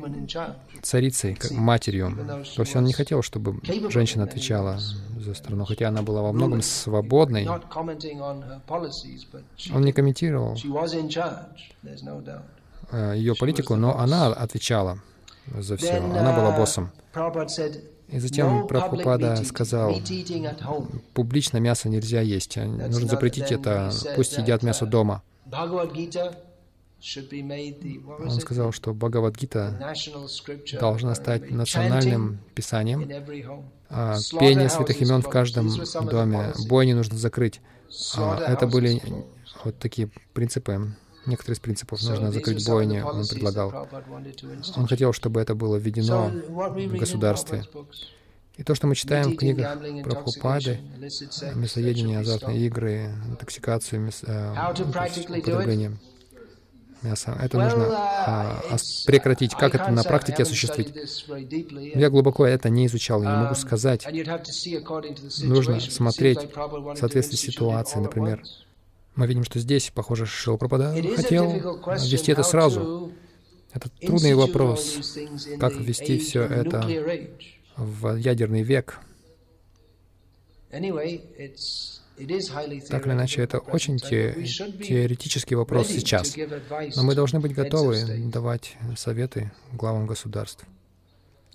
царицей, 0.84 1.38
матерью. 1.52 2.16
То 2.56 2.62
есть 2.62 2.76
он 2.76 2.84
не 2.84 2.94
хотел, 2.94 3.24
чтобы 3.24 3.60
женщина 3.90 4.26
отвечала 4.26 4.80
за 5.28 5.34
страну, 5.34 5.66
хотя 5.66 5.90
она 5.90 6.02
была 6.02 6.22
во 6.22 6.32
многом 6.32 6.62
свободной. 6.62 7.48
Он 9.74 9.82
не 9.82 9.92
комментировал 9.92 10.56
э, 12.92 13.14
ее 13.16 13.36
политику, 13.36 13.76
но 13.76 13.98
она 13.98 14.28
отвечала 14.28 15.00
за 15.54 15.78
все. 15.78 15.98
Она 15.98 16.36
была 16.36 16.54
uh, 16.54 16.58
боссом. 16.58 16.92
И 18.08 18.20
затем 18.20 18.68
Прабхупада 18.68 19.36
сказал, 19.44 19.96
публично 21.14 21.58
мясо 21.58 21.90
нельзя 21.90 22.22
есть, 22.22 22.56
нужно 22.58 23.08
запретить 23.08 23.52
это, 23.52 23.92
пусть 24.16 24.38
едят 24.38 24.64
мясо 24.64 24.86
дома. 24.86 25.24
Он 28.20 28.32
сказал, 28.39 28.72
что 28.72 28.93
Бхагавадгита 28.93 29.93
должна 30.80 31.16
стать 31.16 31.52
национальным 31.52 32.39
писанием. 32.56 33.10
А 33.89 34.18
пение 34.39 34.70
святых 34.70 35.02
имен 35.02 35.22
в 35.22 35.30
каждом 35.30 35.70
доме. 36.10 36.54
Бойни 36.68 36.93
нужно 36.93 37.18
закрыть. 37.18 37.62
А 38.16 38.38
это 38.52 38.68
были 38.68 39.02
вот 39.64 39.78
такие 39.80 40.10
принципы. 40.34 40.95
Некоторые 41.26 41.56
из 41.56 41.60
принципов 41.60 42.02
нужно 42.04 42.32
закрыть 42.32 42.66
бойни, 42.66 43.02
он 43.02 43.28
предлагал. 43.28 43.88
Он 44.76 44.88
хотел, 44.88 45.14
чтобы 45.14 45.41
это 45.41 45.56
было 45.56 45.76
введено 45.76 46.30
в 46.30 46.98
государстве. 46.98 47.64
И 48.56 48.64
то, 48.64 48.74
что 48.74 48.88
мы 48.88 48.95
читаем 48.95 49.34
в 49.34 49.36
книгах 49.36 49.78
Прабхупады, 50.04 50.80
мясоедение, 51.54 52.20
азартные 52.20 52.66
игры, 52.66 53.14
интоксикацию, 53.30 54.10
э, 54.24 54.74
употребление. 54.82 55.98
Это 57.04 57.58
нужно 57.58 57.86
а, 57.89 58.78
прекратить. 59.06 59.54
Как 59.54 59.76
это 59.76 59.91
на 59.91 60.04
практике 60.04 60.43
осуществить? 60.43 60.93
Я 61.95 62.10
глубоко 62.10 62.45
это 62.45 62.70
не 62.70 62.88
изучал, 62.88 63.24
я 63.24 63.32
не 63.32 63.43
могу 63.43 63.56
сказать. 63.56 64.08
Нужно 65.43 65.80
смотреть 65.80 66.39
в 66.56 66.95
соответствии 66.95 67.38
с 67.38 67.41
ситуацией, 67.41 68.04
например. 68.04 68.43
Мы 69.16 69.26
видим, 69.26 69.43
что 69.43 69.60
здесь, 69.60 69.91
похоже, 69.93 70.26
Шила 70.26 70.58
Прабхада 70.58 70.93
хотел 71.16 71.52
ввести 71.52 72.32
это 72.32 72.43
сразу. 72.43 73.12
Это 73.74 73.89
трудный 73.89 74.36
вопрос, 74.36 75.18
как 75.60 75.74
ввести 75.74 76.20
все 76.20 76.43
это 76.43 76.88
в 77.76 78.16
ядерный 78.16 78.64
век. 78.64 79.00
Так 82.89 83.05
или 83.05 83.13
иначе, 83.13 83.43
это 83.43 83.59
очень 83.59 83.97
те, 83.99 84.34
теоретический 84.34 85.55
вопрос 85.55 85.88
сейчас. 85.88 86.36
Но 86.95 87.03
мы 87.03 87.13
должны 87.13 87.39
быть 87.39 87.53
готовы 87.53 88.03
давать 88.32 88.76
советы 88.95 89.51
главам 89.74 90.07
государств. 90.07 90.65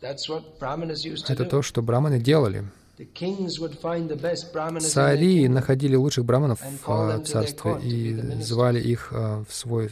Это 0.00 1.44
то, 1.44 1.62
что 1.62 1.82
браманы 1.82 2.20
делали. 2.20 2.64
Цари 4.80 5.48
находили 5.48 5.96
лучших 5.96 6.24
браманов 6.24 6.60
в 6.86 7.24
царстве 7.24 7.78
и 7.82 8.14
звали 8.42 8.80
их 8.80 9.10
в 9.10 9.46
свой 9.48 9.90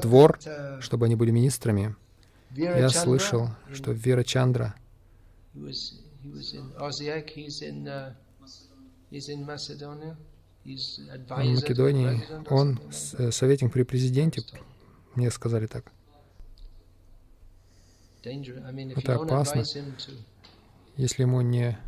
двор, 0.00 0.38
чтобы 0.80 1.06
они 1.06 1.16
были 1.16 1.30
министрами. 1.30 1.94
Я 2.54 2.88
слышал, 2.88 3.50
что 3.72 3.92
Вера 3.92 4.24
Чандра, 4.24 4.74
в 10.64 11.54
Македонии, 11.54 12.22
он 12.48 12.80
э, 13.18 13.30
советник 13.30 13.72
при 13.72 13.82
президенте, 13.82 14.42
мне 15.14 15.30
сказали 15.30 15.66
так. 15.66 15.92
Это 18.22 19.14
опасно, 19.16 19.64
если 20.96 21.22
ему 21.22 21.40
не 21.40 21.78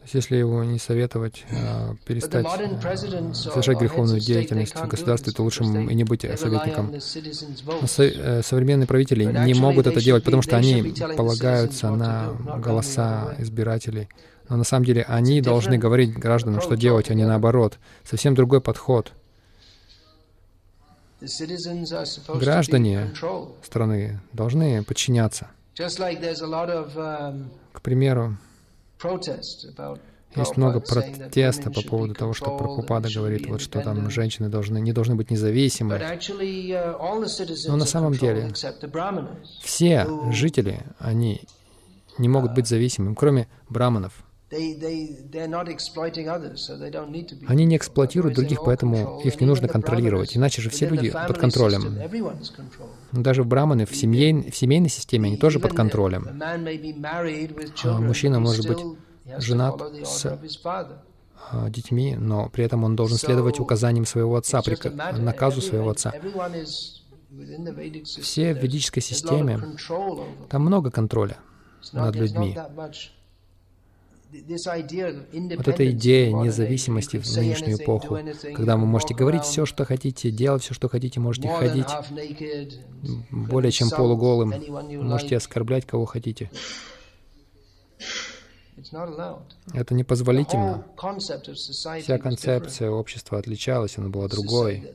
то 0.00 0.04
есть, 0.04 0.14
если 0.14 0.36
его 0.36 0.64
не 0.64 0.78
советовать 0.78 1.44
э, 1.50 1.94
перестать 2.06 2.46
совершать 3.36 3.78
греховную 3.78 4.18
деятельность 4.18 4.74
в 4.74 4.88
государстве, 4.88 5.30
то 5.30 5.42
лучше 5.42 5.62
и 5.62 5.94
не 5.94 6.04
быть 6.04 6.22
советником. 6.22 6.90
Но 7.66 7.86
со, 7.86 8.04
э, 8.04 8.42
современные 8.42 8.86
правители 8.86 9.24
не 9.24 9.52
могут 9.52 9.86
это 9.86 10.00
делать, 10.02 10.24
потому 10.24 10.40
что 10.40 10.56
они 10.56 10.94
полагаются 11.18 11.90
на 11.90 12.32
голоса 12.58 13.34
избирателей. 13.38 14.08
Но 14.48 14.56
на 14.56 14.64
самом 14.64 14.86
деле 14.86 15.02
они 15.02 15.42
должны 15.42 15.76
говорить 15.76 16.14
гражданам, 16.14 16.62
что 16.62 16.76
делать, 16.76 17.10
а 17.10 17.14
не 17.14 17.26
наоборот. 17.26 17.78
Совсем 18.02 18.34
другой 18.34 18.62
подход. 18.62 19.12
Граждане 22.40 23.12
страны 23.62 24.18
должны 24.32 24.82
подчиняться. 24.82 25.50
К 27.72 27.82
примеру, 27.82 28.38
есть 30.36 30.56
много 30.56 30.80
протеста 30.80 31.70
по 31.70 31.82
поводу 31.82 32.14
того, 32.14 32.34
что 32.34 32.56
Прабхупада 32.56 33.08
говорит, 33.12 33.48
вот 33.48 33.60
что 33.60 33.80
там 33.80 34.10
женщины 34.10 34.48
должны, 34.48 34.78
не 34.80 34.92
должны 34.92 35.16
быть 35.16 35.30
независимы. 35.30 35.96
Uh, 35.96 37.68
Но 37.68 37.76
на 37.76 37.84
самом 37.84 38.12
деле 38.12 38.52
все 39.60 40.06
жители, 40.30 40.84
они 40.98 41.42
не 42.18 42.28
могут 42.28 42.54
быть 42.54 42.68
зависимыми, 42.68 43.14
кроме 43.14 43.48
браманов. 43.68 44.24
Они 47.46 47.64
не 47.66 47.76
эксплуатируют 47.76 48.34
других, 48.34 48.60
поэтому 48.64 49.20
их 49.20 49.40
не 49.40 49.46
нужно 49.46 49.68
контролировать, 49.68 50.36
иначе 50.36 50.60
же 50.60 50.70
все 50.70 50.88
люди 50.88 51.10
под 51.10 51.38
контролем. 51.38 51.96
Даже 53.12 53.44
браманы 53.44 53.86
в, 53.86 53.94
семьей, 53.94 54.50
в 54.50 54.56
семейной 54.56 54.88
системе, 54.88 55.28
они 55.28 55.36
тоже 55.36 55.60
под 55.60 55.72
контролем. 55.74 56.26
А 57.84 58.00
мужчина 58.00 58.40
может 58.40 58.66
быть 58.66 58.78
женат 59.38 59.80
с 60.04 60.38
а, 61.52 61.70
детьми, 61.70 62.16
но 62.16 62.48
при 62.48 62.64
этом 62.64 62.84
он 62.84 62.96
должен 62.96 63.18
следовать 63.18 63.60
указаниям 63.60 64.04
своего 64.04 64.36
отца, 64.36 64.62
наказу 65.16 65.60
своего 65.60 65.90
отца. 65.90 66.12
Все 68.20 68.54
в 68.54 68.58
ведической 68.58 69.02
системе, 69.02 69.60
там 70.48 70.62
много 70.62 70.90
контроля 70.90 71.38
над 71.92 72.16
людьми. 72.16 72.56
Вот 74.32 75.68
эта 75.68 75.90
идея 75.90 76.32
независимости 76.32 77.16
в 77.18 77.36
нынешнюю 77.36 77.78
эпоху, 77.78 78.18
когда 78.54 78.76
вы 78.76 78.86
можете 78.86 79.14
говорить 79.14 79.42
все, 79.42 79.66
что 79.66 79.84
хотите, 79.84 80.30
делать 80.30 80.62
все, 80.62 80.74
что 80.74 80.88
хотите, 80.88 81.20
можете 81.20 81.48
ходить 81.48 81.88
более 83.30 83.72
чем 83.72 83.90
полуголым, 83.90 84.54
можете 85.02 85.36
оскорблять 85.36 85.86
кого 85.86 86.04
хотите. 86.04 86.50
Это 89.74 89.94
непозволительно. 89.94 90.86
Вся 92.00 92.18
концепция 92.18 92.90
общества 92.90 93.38
отличалась, 93.38 93.98
она 93.98 94.08
была 94.08 94.28
другой. 94.28 94.92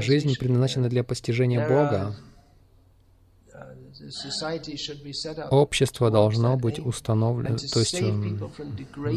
Жизнь 0.00 0.34
предназначена 0.38 0.88
для 0.88 1.04
постижения 1.04 1.66
Бога. 1.66 2.16
Общество 5.50 6.10
должно 6.10 6.56
быть 6.56 6.78
установлено, 6.78 7.56
то 7.56 7.80
есть 7.80 8.00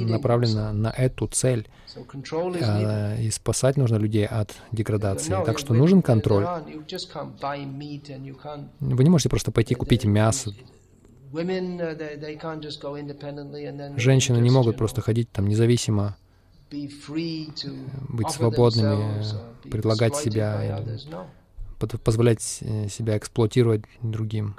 направлено 0.10 0.74
на 0.74 0.90
эту 0.90 1.28
цель. 1.28 1.68
А, 2.62 3.16
и 3.20 3.30
спасать 3.32 3.78
нужно 3.78 3.98
людей 3.98 4.26
от 4.26 4.56
деградации. 4.72 5.36
Так 5.46 5.60
что 5.60 5.74
нужен 5.74 6.02
контроль. 6.02 6.46
Вы 8.80 9.04
не 9.04 9.10
можете 9.10 9.30
просто 9.30 9.52
пойти 9.52 9.76
купить 9.76 10.06
мясо. 10.06 10.54
Женщины 13.98 14.38
не 14.38 14.50
могут 14.50 14.78
просто 14.78 15.02
ходить 15.02 15.30
там 15.32 15.48
независимо, 15.48 16.16
быть 16.72 18.30
свободными, 18.30 19.24
предлагать 19.70 20.16
себя 20.16 20.84
позволять 21.78 22.60
э, 22.62 22.88
себя 22.90 23.18
эксплуатировать 23.18 23.84
другим. 24.02 24.54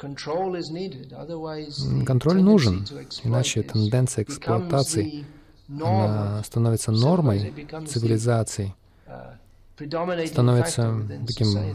Контроль 2.07 2.43
нужен, 2.43 2.87
иначе 3.25 3.63
тенденция 3.63 4.25
эксплуатации 4.25 5.25
она 5.69 6.43
становится 6.45 6.93
нормой 6.93 7.53
цивилизации, 7.87 8.75
uh, 9.07 10.27
становится 10.27 11.07
таким 11.27 11.57
э, 11.57 11.75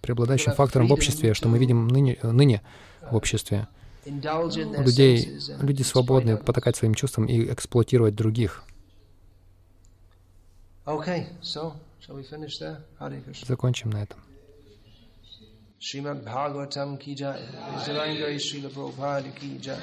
преобладающим 0.00 0.52
фактором 0.52 0.88
в 0.88 0.92
обществе, 0.92 1.34
что 1.34 1.48
мы 1.48 1.58
видим 1.58 1.88
ныне, 1.88 2.18
ныне 2.22 2.62
в 3.10 3.14
обществе. 3.14 3.68
У 4.06 4.82
людей, 4.82 5.38
люди 5.60 5.82
свободны 5.82 6.36
потакать 6.36 6.76
своим 6.76 6.94
чувствам 6.94 7.26
и 7.26 7.52
эксплуатировать 7.52 8.14
других. 8.14 8.62
Закончим 13.46 13.90
на 13.90 14.02
этом. 14.02 14.20
Шримад 15.78 16.22
Бхагаватам 16.24 16.98
ки 16.98 17.14
джай, 17.14 18.38
Шрила 18.38 18.68
Прабхупада 18.68 19.30
ки 19.30 19.58
джай. 19.58 19.78